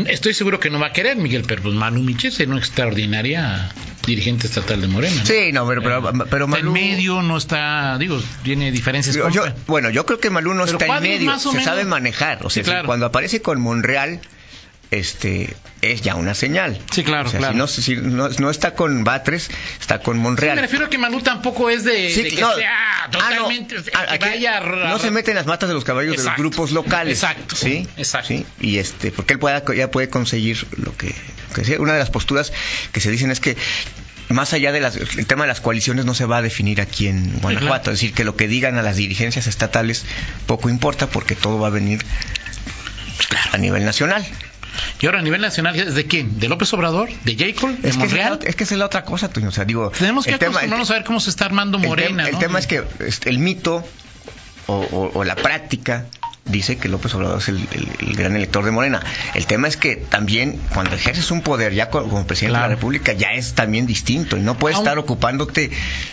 estoy 0.06 0.34
seguro 0.34 0.58
que 0.60 0.70
no 0.70 0.78
va 0.78 0.88
a 0.88 0.92
querer 0.92 1.16
Miguel, 1.16 1.44
pero 1.46 1.62
pues 1.62 1.74
Manu 1.74 2.02
Miches 2.02 2.40
es 2.40 2.46
una 2.46 2.58
extraordinaria 2.58 3.70
dirigente 4.06 4.46
estatal 4.46 4.80
de 4.80 4.86
Morena. 4.88 5.16
¿no? 5.20 5.26
Sí, 5.26 5.52
no, 5.52 5.66
pero, 5.66 5.82
pero, 5.82 6.02
pero 6.30 6.44
Está 6.46 6.58
en 6.58 6.66
Malú- 6.66 6.72
medio, 6.72 7.22
no 7.22 7.36
está, 7.36 7.96
digo, 7.98 8.22
tiene 8.44 8.70
diferencias 8.70 9.16
Yo- 9.16 9.24
con 9.24 9.32
yo- 9.32 9.44
bueno, 9.66 9.90
yo 9.90 10.06
creo 10.06 10.20
que 10.20 10.30
Malú 10.30 10.54
no 10.54 10.64
Pero 10.64 10.78
está 10.78 10.96
en 10.98 11.02
medio, 11.02 11.38
se 11.38 11.48
menos. 11.48 11.64
sabe 11.64 11.84
manejar. 11.84 12.44
O 12.46 12.50
sea, 12.50 12.62
Sí, 12.62 12.64
claro. 12.64 12.82
si 12.82 12.86
cuando 12.86 13.06
aparece 13.06 13.42
con 13.42 13.60
Monreal, 13.60 14.20
este, 14.90 15.56
es 15.82 16.00
ya 16.02 16.14
una 16.14 16.34
señal. 16.34 16.80
Sí, 16.92 17.02
claro, 17.04 17.28
O 17.28 17.30
sea, 17.30 17.38
claro. 17.40 17.54
Si, 17.54 17.58
no, 17.58 17.66
si 17.66 17.96
no, 17.96 18.28
no 18.28 18.50
está 18.50 18.74
con 18.74 19.02
Batres, 19.04 19.50
está 19.80 20.00
con 20.00 20.16
Sí, 20.16 20.22
Monreal. 20.22 20.56
me 20.56 20.62
refiero 20.62 20.86
a 20.86 20.90
que 20.90 20.98
Manu 20.98 21.20
tampoco 21.20 21.68
es 21.70 21.84
de, 21.84 22.10
Sí, 22.10 22.22
de 22.22 22.28
que 22.30 22.40
no. 22.40 22.54
sea 22.54 23.04
Ah, 23.04 23.08
no. 23.12 23.18
totalmente, 23.18 23.76
que 23.76 23.90
Ah, 23.94 24.06
aquí 24.10 24.28
vaya 24.28 24.58
a- 24.58 24.88
no 24.88 24.98
se 24.98 25.10
mete 25.10 25.30
en 25.32 25.36
las 25.36 25.46
matas 25.46 25.68
de 25.68 25.74
los 25.74 25.84
caballos 25.84 26.16
de 26.16 26.22
los 26.24 26.36
grupos 26.36 26.70
locales. 26.72 27.22
Exacto. 27.22 27.56
Sí, 27.56 27.86
Exacto. 27.96 28.28
sí. 28.28 28.46
Y 28.60 28.78
este, 28.78 29.10
porque 29.12 29.34
él 29.34 29.38
pueda, 29.38 29.62
ya 29.74 29.90
puede 29.90 30.08
conseguir 30.08 30.66
lo 30.76 30.96
que. 30.96 31.14
Una 31.78 31.92
de 31.94 31.98
las 31.98 32.10
posturas 32.10 32.52
que 32.92 33.00
se 33.00 33.10
dicen 33.10 33.30
es 33.30 33.40
que 33.40 33.56
más 34.28 34.52
allá 34.52 34.72
del 34.72 34.84
tema 35.26 35.44
de 35.44 35.48
las 35.48 35.60
coaliciones 35.60 36.04
no 36.04 36.12
se 36.14 36.24
va 36.26 36.38
a 36.38 36.42
definir 36.42 36.80
aquí 36.80 37.06
en 37.08 37.38
Guanajuato. 37.40 37.90
Es 37.92 37.98
decir, 38.00 38.12
que 38.12 38.24
lo 38.24 38.36
que 38.36 38.46
digan 38.48 38.76
a 38.76 38.82
las 38.82 38.96
dirigencias 38.96 39.46
estatales 39.46 40.04
poco 40.46 40.68
importa 40.68 41.06
porque 41.08 41.34
todo 41.36 41.58
va 41.60 41.68
a 41.68 41.70
venir 41.70 42.04
a 43.52 43.58
nivel 43.58 43.84
nacional. 43.84 44.24
Y 45.00 45.06
ahora 45.06 45.18
a 45.18 45.22
nivel 45.22 45.40
nacional, 45.40 45.74
¿es 45.76 45.94
¿de 45.94 46.06
quién? 46.06 46.38
¿De 46.38 46.48
López 46.48 46.72
Obrador? 46.74 47.08
¿De 47.24 47.36
Jacob? 47.36 47.70
¿De 47.78 47.88
Es 47.88 47.96
que, 47.96 48.04
es 48.06 48.12
es 48.44 48.56
que 48.56 48.64
esa 48.64 48.74
es 48.74 48.78
la 48.78 48.86
otra 48.86 49.04
cosa, 49.04 49.28
Toño. 49.28 49.48
O 49.48 49.52
sea, 49.52 49.64
digo, 49.64 49.90
Tenemos 49.90 50.24
que 50.24 50.34
acostumbrarnos 50.34 50.90
a 50.90 50.94
ver 50.94 51.04
cómo 51.04 51.20
se 51.20 51.30
está 51.30 51.44
armando 51.46 51.78
el 51.78 51.84
tem- 51.84 51.88
Morena. 51.88 52.28
El, 52.28 52.38
tema 52.38 52.58
es 52.58 52.66
que 52.66 52.84
este, 53.00 53.30
el 53.30 53.38
mito 53.38 53.84
o, 54.66 54.74
o- 54.74 55.10
o 55.18 55.24
la 55.24 55.36
práctica 55.36 56.06
dice 56.46 56.78
que 56.78 56.88
López 56.88 57.12
Obrador 57.14 57.38
es 57.38 57.48
el, 57.48 57.56
el- 57.72 57.88
el 58.08 58.16
gran 58.16 58.36
elector 58.36 58.64
de 58.64 58.70
Morena. 58.70 59.00
El 59.34 59.46
tema 59.46 59.66
es 59.68 59.76
que 59.76 59.96
también 59.96 60.60
cuando 60.72 60.94
ejerces 60.94 61.30
un 61.30 61.42
poder 61.42 61.74
ya 61.74 61.90
co- 61.90 62.04
como, 62.08 62.26
presidente 62.26 62.56
de 62.56 62.62
la 62.62 62.68
República 62.68 63.12
ya 63.12 63.32
es 63.32 63.54
también 63.54 63.86
distinto 63.86 64.36
y 64.36 64.40
no 64.40 64.56
puedes 64.56 64.78
estar 64.78 64.96
ocupándote 64.98 65.70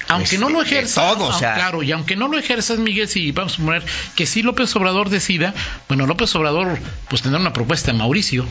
Aunque 0.08 0.24
este, 0.26 0.38
no 0.40 0.50
lo 0.50 0.60
de 0.60 0.66
ejerzas, 0.66 1.14
todo, 1.14 1.26
o 1.28 1.34
sea, 1.34 1.54
claro, 1.56 1.84
y 1.84 1.92
aunque 1.92 2.16
no 2.16 2.28
lo 2.28 2.38
ejerzas, 2.40 2.80
Miguel, 2.80 3.08
si 3.08 3.32
vamos 3.32 3.60
a 3.60 3.64
poner 3.64 3.84
que 4.16 4.26
si 4.26 4.42
López 4.42 4.76
Obrador 4.76 5.10
decida, 5.10 5.54
bueno, 5.88 6.08
López 6.08 6.34
Obrador 6.36 6.80
pues 7.10 7.22
tendrá 7.22 7.40
una 7.40 7.54
propuesta 7.54 7.92
de 7.92 7.98
Mauricio, 8.00 8.46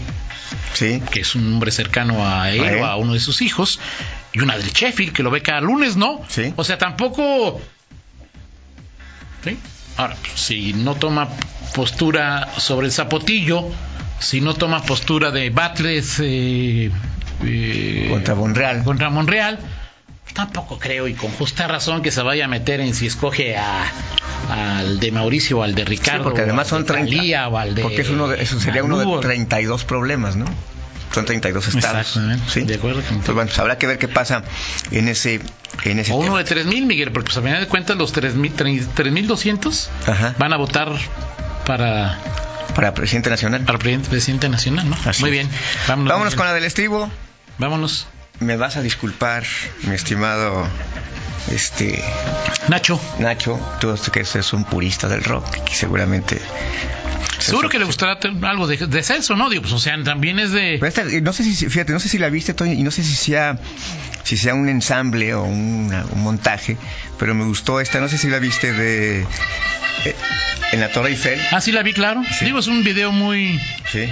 sí. 0.75 1.03
que 1.11 1.21
es 1.21 1.35
un 1.35 1.53
hombre 1.55 1.73
cercano 1.73 2.27
a 2.27 2.51
él, 2.53 2.63
A 2.63 2.73
él. 2.73 2.79
o 2.81 2.87
a 2.87 2.97
uno 2.97 3.13
de 3.15 3.21
sus 3.21 3.43
hijos, 3.43 3.81
y 4.33 4.41
una 4.41 4.57
del 4.57 4.71
Sheffield, 4.73 5.13
que 5.13 5.23
lo 5.23 5.31
ve 5.31 5.43
cada 5.43 5.61
lunes, 5.61 5.97
¿no? 5.97 6.23
Sí. 6.29 6.53
O 6.57 6.63
sea, 6.65 6.79
tampoco... 6.79 7.61
¿Sí? 9.45 9.59
Ahora, 9.97 10.17
si 10.35 10.73
no 10.73 10.95
toma 10.95 11.29
postura 11.75 12.49
sobre 12.59 12.87
el 12.87 12.93
zapotillo, 12.93 13.65
si 14.19 14.41
no 14.41 14.55
toma 14.55 14.83
postura 14.83 15.31
de 15.31 15.51
Battles 15.51 16.19
eh, 16.21 16.91
eh, 17.45 18.07
Contra 18.11 18.35
Monreal. 18.35 18.85
contra 18.85 19.11
Monreal, 19.11 19.59
tampoco 20.35 20.79
creo, 20.79 21.09
y 21.09 21.15
con 21.15 21.31
justa 21.33 21.67
razón, 21.67 22.03
que 22.03 22.11
se 22.11 22.23
vaya 22.23 22.47
a 22.47 22.49
meter 22.49 22.81
en 22.81 22.95
si 22.95 23.07
escoge 23.07 23.57
a 23.57 23.85
al 24.51 24.99
de 25.01 25.13
Mauricio 25.13 25.59
o 25.59 25.63
al 25.63 25.75
de 25.75 25.83
Sí, 25.83 25.89
Ricardo. 25.89 26.25
porque 26.25 26.41
además 26.43 26.69
son 26.69 26.79
al 26.79 26.87
de 26.87 26.93
30. 26.93 27.17
Thalía, 27.17 27.49
o 27.49 27.59
al 27.59 27.75
de 27.75 27.83
porque 27.83 28.01
es 28.03 28.11
uno 28.11 28.29
de, 28.29 28.43
eso 28.43 28.59
sería 28.61 28.83
uno 28.83 28.99
de 28.99 29.21
32 29.21 29.85
problemas, 29.85 30.37
¿no? 30.37 30.47
Son 31.13 31.25
32 31.25 31.69
estados. 31.69 32.07
Exactamente, 32.09 32.45
Sí. 32.51 32.61
de 32.63 32.75
acuerdo. 32.75 33.01
Entonces, 33.01 33.35
bueno, 33.35 33.49
pues 33.49 33.59
habrá 33.59 33.77
que 33.79 33.87
ver 33.87 33.99
qué 33.99 34.09
pasa 34.09 34.43
en 34.91 35.09
ese 35.09 35.41
en 35.85 35.99
ese 35.99 36.13
O 36.13 36.17
uno 36.17 36.27
tema. 36.29 36.39
de 36.39 36.45
3000, 36.45 36.87
Miguel, 36.87 37.13
porque 37.13 37.27
pues 37.27 37.37
a 37.39 37.43
final 37.43 37.61
de 37.61 37.67
cuentas 37.69 37.97
los 37.97 38.13
3000 38.13 38.53
3200 38.95 39.91
Ajá. 40.07 40.35
van 40.39 40.53
a 40.53 40.57
votar 40.57 40.89
para, 41.67 42.19
para 42.75 42.95
presidente 42.95 43.31
nacional. 43.31 43.63
para 43.65 43.79
presidente, 43.79 44.09
presidente 44.09 44.49
nacional, 44.49 44.89
¿no? 44.91 44.97
Así 45.05 45.23
Muy 45.23 45.31
bien. 45.31 45.49
Vámonos, 45.89 46.13
Vámonos 46.13 46.35
con 46.35 46.47
la 46.47 46.55
del 46.55 46.65
estribo. 46.65 47.11
Vámonos. 47.59 48.07
Me 48.41 48.57
vas 48.57 48.77
a 48.77 48.83
disculpar, 48.83 49.45
mi 49.83 49.95
estimado 49.95 50.67
este 51.51 52.03
Nacho, 52.69 53.01
Nacho, 53.19 53.59
tú 53.81 53.93
que 54.13 54.21
eres 54.21 54.53
un 54.53 54.65
purista 54.65 55.09
del 55.09 55.23
rock, 55.25 55.49
que 55.65 55.75
seguramente 55.75 56.41
seguro 57.39 57.69
que 57.69 57.79
le 57.79 57.85
gustará 57.85 58.19
algo 58.43 58.67
de, 58.69 58.77
de 58.77 59.03
¿no? 59.37 59.51
Digo, 59.51 59.63
pues 59.63 59.75
o 59.75 59.79
sea, 59.81 60.01
también 60.05 60.39
es 60.39 60.53
de... 60.53 60.75
Esta, 60.77 61.03
no 61.05 61.33
sé 61.33 61.43
si, 61.45 61.69
fíjate, 61.69 61.93
no 61.93 61.99
sé 62.01 62.09
si 62.09 62.19
la 62.19 62.29
viste, 62.31 62.55
Toño, 62.55 62.73
y 62.73 62.83
no 62.85 62.91
sé 62.93 63.03
si 63.03 63.15
sea, 63.17 63.59
si 64.23 64.37
sea 64.37 64.55
un 64.55 64.69
ensamble 64.69 65.35
o 65.35 65.43
una- 65.43 66.05
un 66.13 66.23
montaje, 66.23 66.77
pero 67.19 67.35
me 67.35 67.45
gustó 67.45 67.81
esta, 67.81 68.01
no 68.01 68.09
sé 68.09 68.17
si 68.19 68.29
la 68.29 68.39
viste 68.39 68.73
de, 68.73 69.23
eh, 69.23 70.17
en 70.71 70.81
la 70.81 70.89
Torre 70.93 71.11
Eiffel. 71.11 71.41
Ah, 71.51 71.61
sí 71.61 71.73
la 71.73 71.83
vi, 71.83 71.93
claro. 71.93 72.23
Sí. 72.39 72.45
Digo, 72.45 72.61
es 72.61 72.69
un 72.69 72.85
video 72.85 73.11
muy... 73.11 73.61
Sí. 73.91 74.09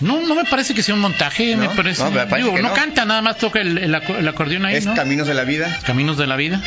No, 0.00 0.20
no 0.26 0.34
me 0.34 0.44
parece 0.44 0.74
que 0.74 0.82
sea 0.82 0.94
un 0.94 1.00
montaje, 1.00 1.54
¿No? 1.56 1.68
me 1.68 1.68
parece... 1.76 2.02
No, 2.02 2.10
me 2.10 2.26
parece 2.26 2.48
digo, 2.50 2.58
no, 2.62 2.72
canta, 2.74 3.04
nada 3.04 3.20
más 3.22 3.36
toca 3.38 3.60
el, 3.60 3.76
el 3.78 3.94
aco- 3.94 4.16
el 4.18 4.26
acordeón 4.26 4.64
ahí, 4.66 4.76
Es 4.76 4.86
¿no? 4.86 4.94
Caminos 4.94 5.26
de 5.28 5.34
la 5.34 5.44
Vida. 5.44 5.78
Caminos 5.84 6.16
de 6.16 6.26
la 6.26 6.36
vida. 6.36 6.60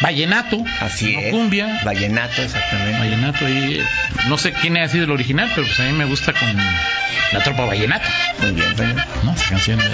Vallenato. 0.00 0.62
Así 0.80 1.14
no 1.14 1.20
es. 1.20 1.30
Cumbia. 1.30 1.80
Vallenato, 1.84 2.42
exactamente. 2.42 2.98
Vallenato 2.98 3.46
ahí. 3.46 3.80
eh, 3.80 3.84
No 4.28 4.36
sé 4.38 4.52
quién 4.52 4.76
ha 4.78 4.88
sido 4.88 5.04
el 5.04 5.10
original, 5.10 5.50
pero 5.54 5.66
pues 5.66 5.80
a 5.80 5.84
mí 5.84 5.92
me 5.92 6.04
gusta 6.04 6.32
con 6.34 6.54
la 7.32 7.42
tropa 7.42 7.64
Vallenato, 7.64 8.06
Muy 8.40 8.52
bien, 8.52 8.74
Toño. 8.76 8.94
¿no? 9.24 9.32
Esa 9.34 9.48
canción. 9.50 9.78
de- 9.78 9.84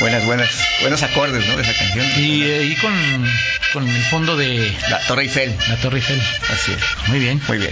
Buenas, 0.00 0.24
buenas, 0.24 0.48
buenos 0.80 1.02
acordes, 1.02 1.46
¿no? 1.46 1.56
De 1.56 1.62
esa 1.62 1.72
canción. 1.74 2.06
Y 2.16 2.42
eh, 2.42 2.64
y 2.64 2.74
con, 2.76 2.92
con 3.72 3.88
el 3.88 4.02
fondo 4.04 4.36
de 4.36 4.74
La 4.90 4.98
Torre 5.00 5.22
Eiffel. 5.22 5.54
la 5.68 5.76
Torre 5.76 5.98
Eiffel. 5.98 6.20
Así 6.52 6.72
es. 6.72 7.08
Muy 7.08 7.18
bien. 7.20 7.40
Muy 7.46 7.58
bien. 7.58 7.70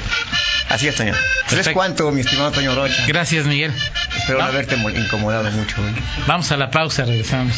Así 0.72 0.88
es, 0.88 0.94
Toño. 0.96 1.12
¿Sabes 1.14 1.44
Perfecto. 1.48 1.72
cuánto, 1.74 2.10
mi 2.10 2.22
estimado 2.22 2.50
Toño 2.50 2.74
Rocha? 2.74 3.04
Gracias, 3.06 3.44
Miguel. 3.46 3.72
Espero 4.16 4.38
no 4.38 4.44
haberte 4.44 4.76
mo- 4.76 4.90
incomodado 4.90 5.50
mucho 5.50 5.76
hoy. 5.82 5.94
Vamos 6.26 6.50
a 6.50 6.56
la 6.56 6.70
pausa, 6.70 7.04
regresamos. 7.04 7.54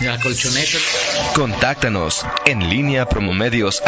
La 0.00 0.18
colchoneta. 0.18 0.78
Contáctanos 1.34 2.24
en 2.46 2.70
línea 2.70 3.06
promomedios 3.06 3.82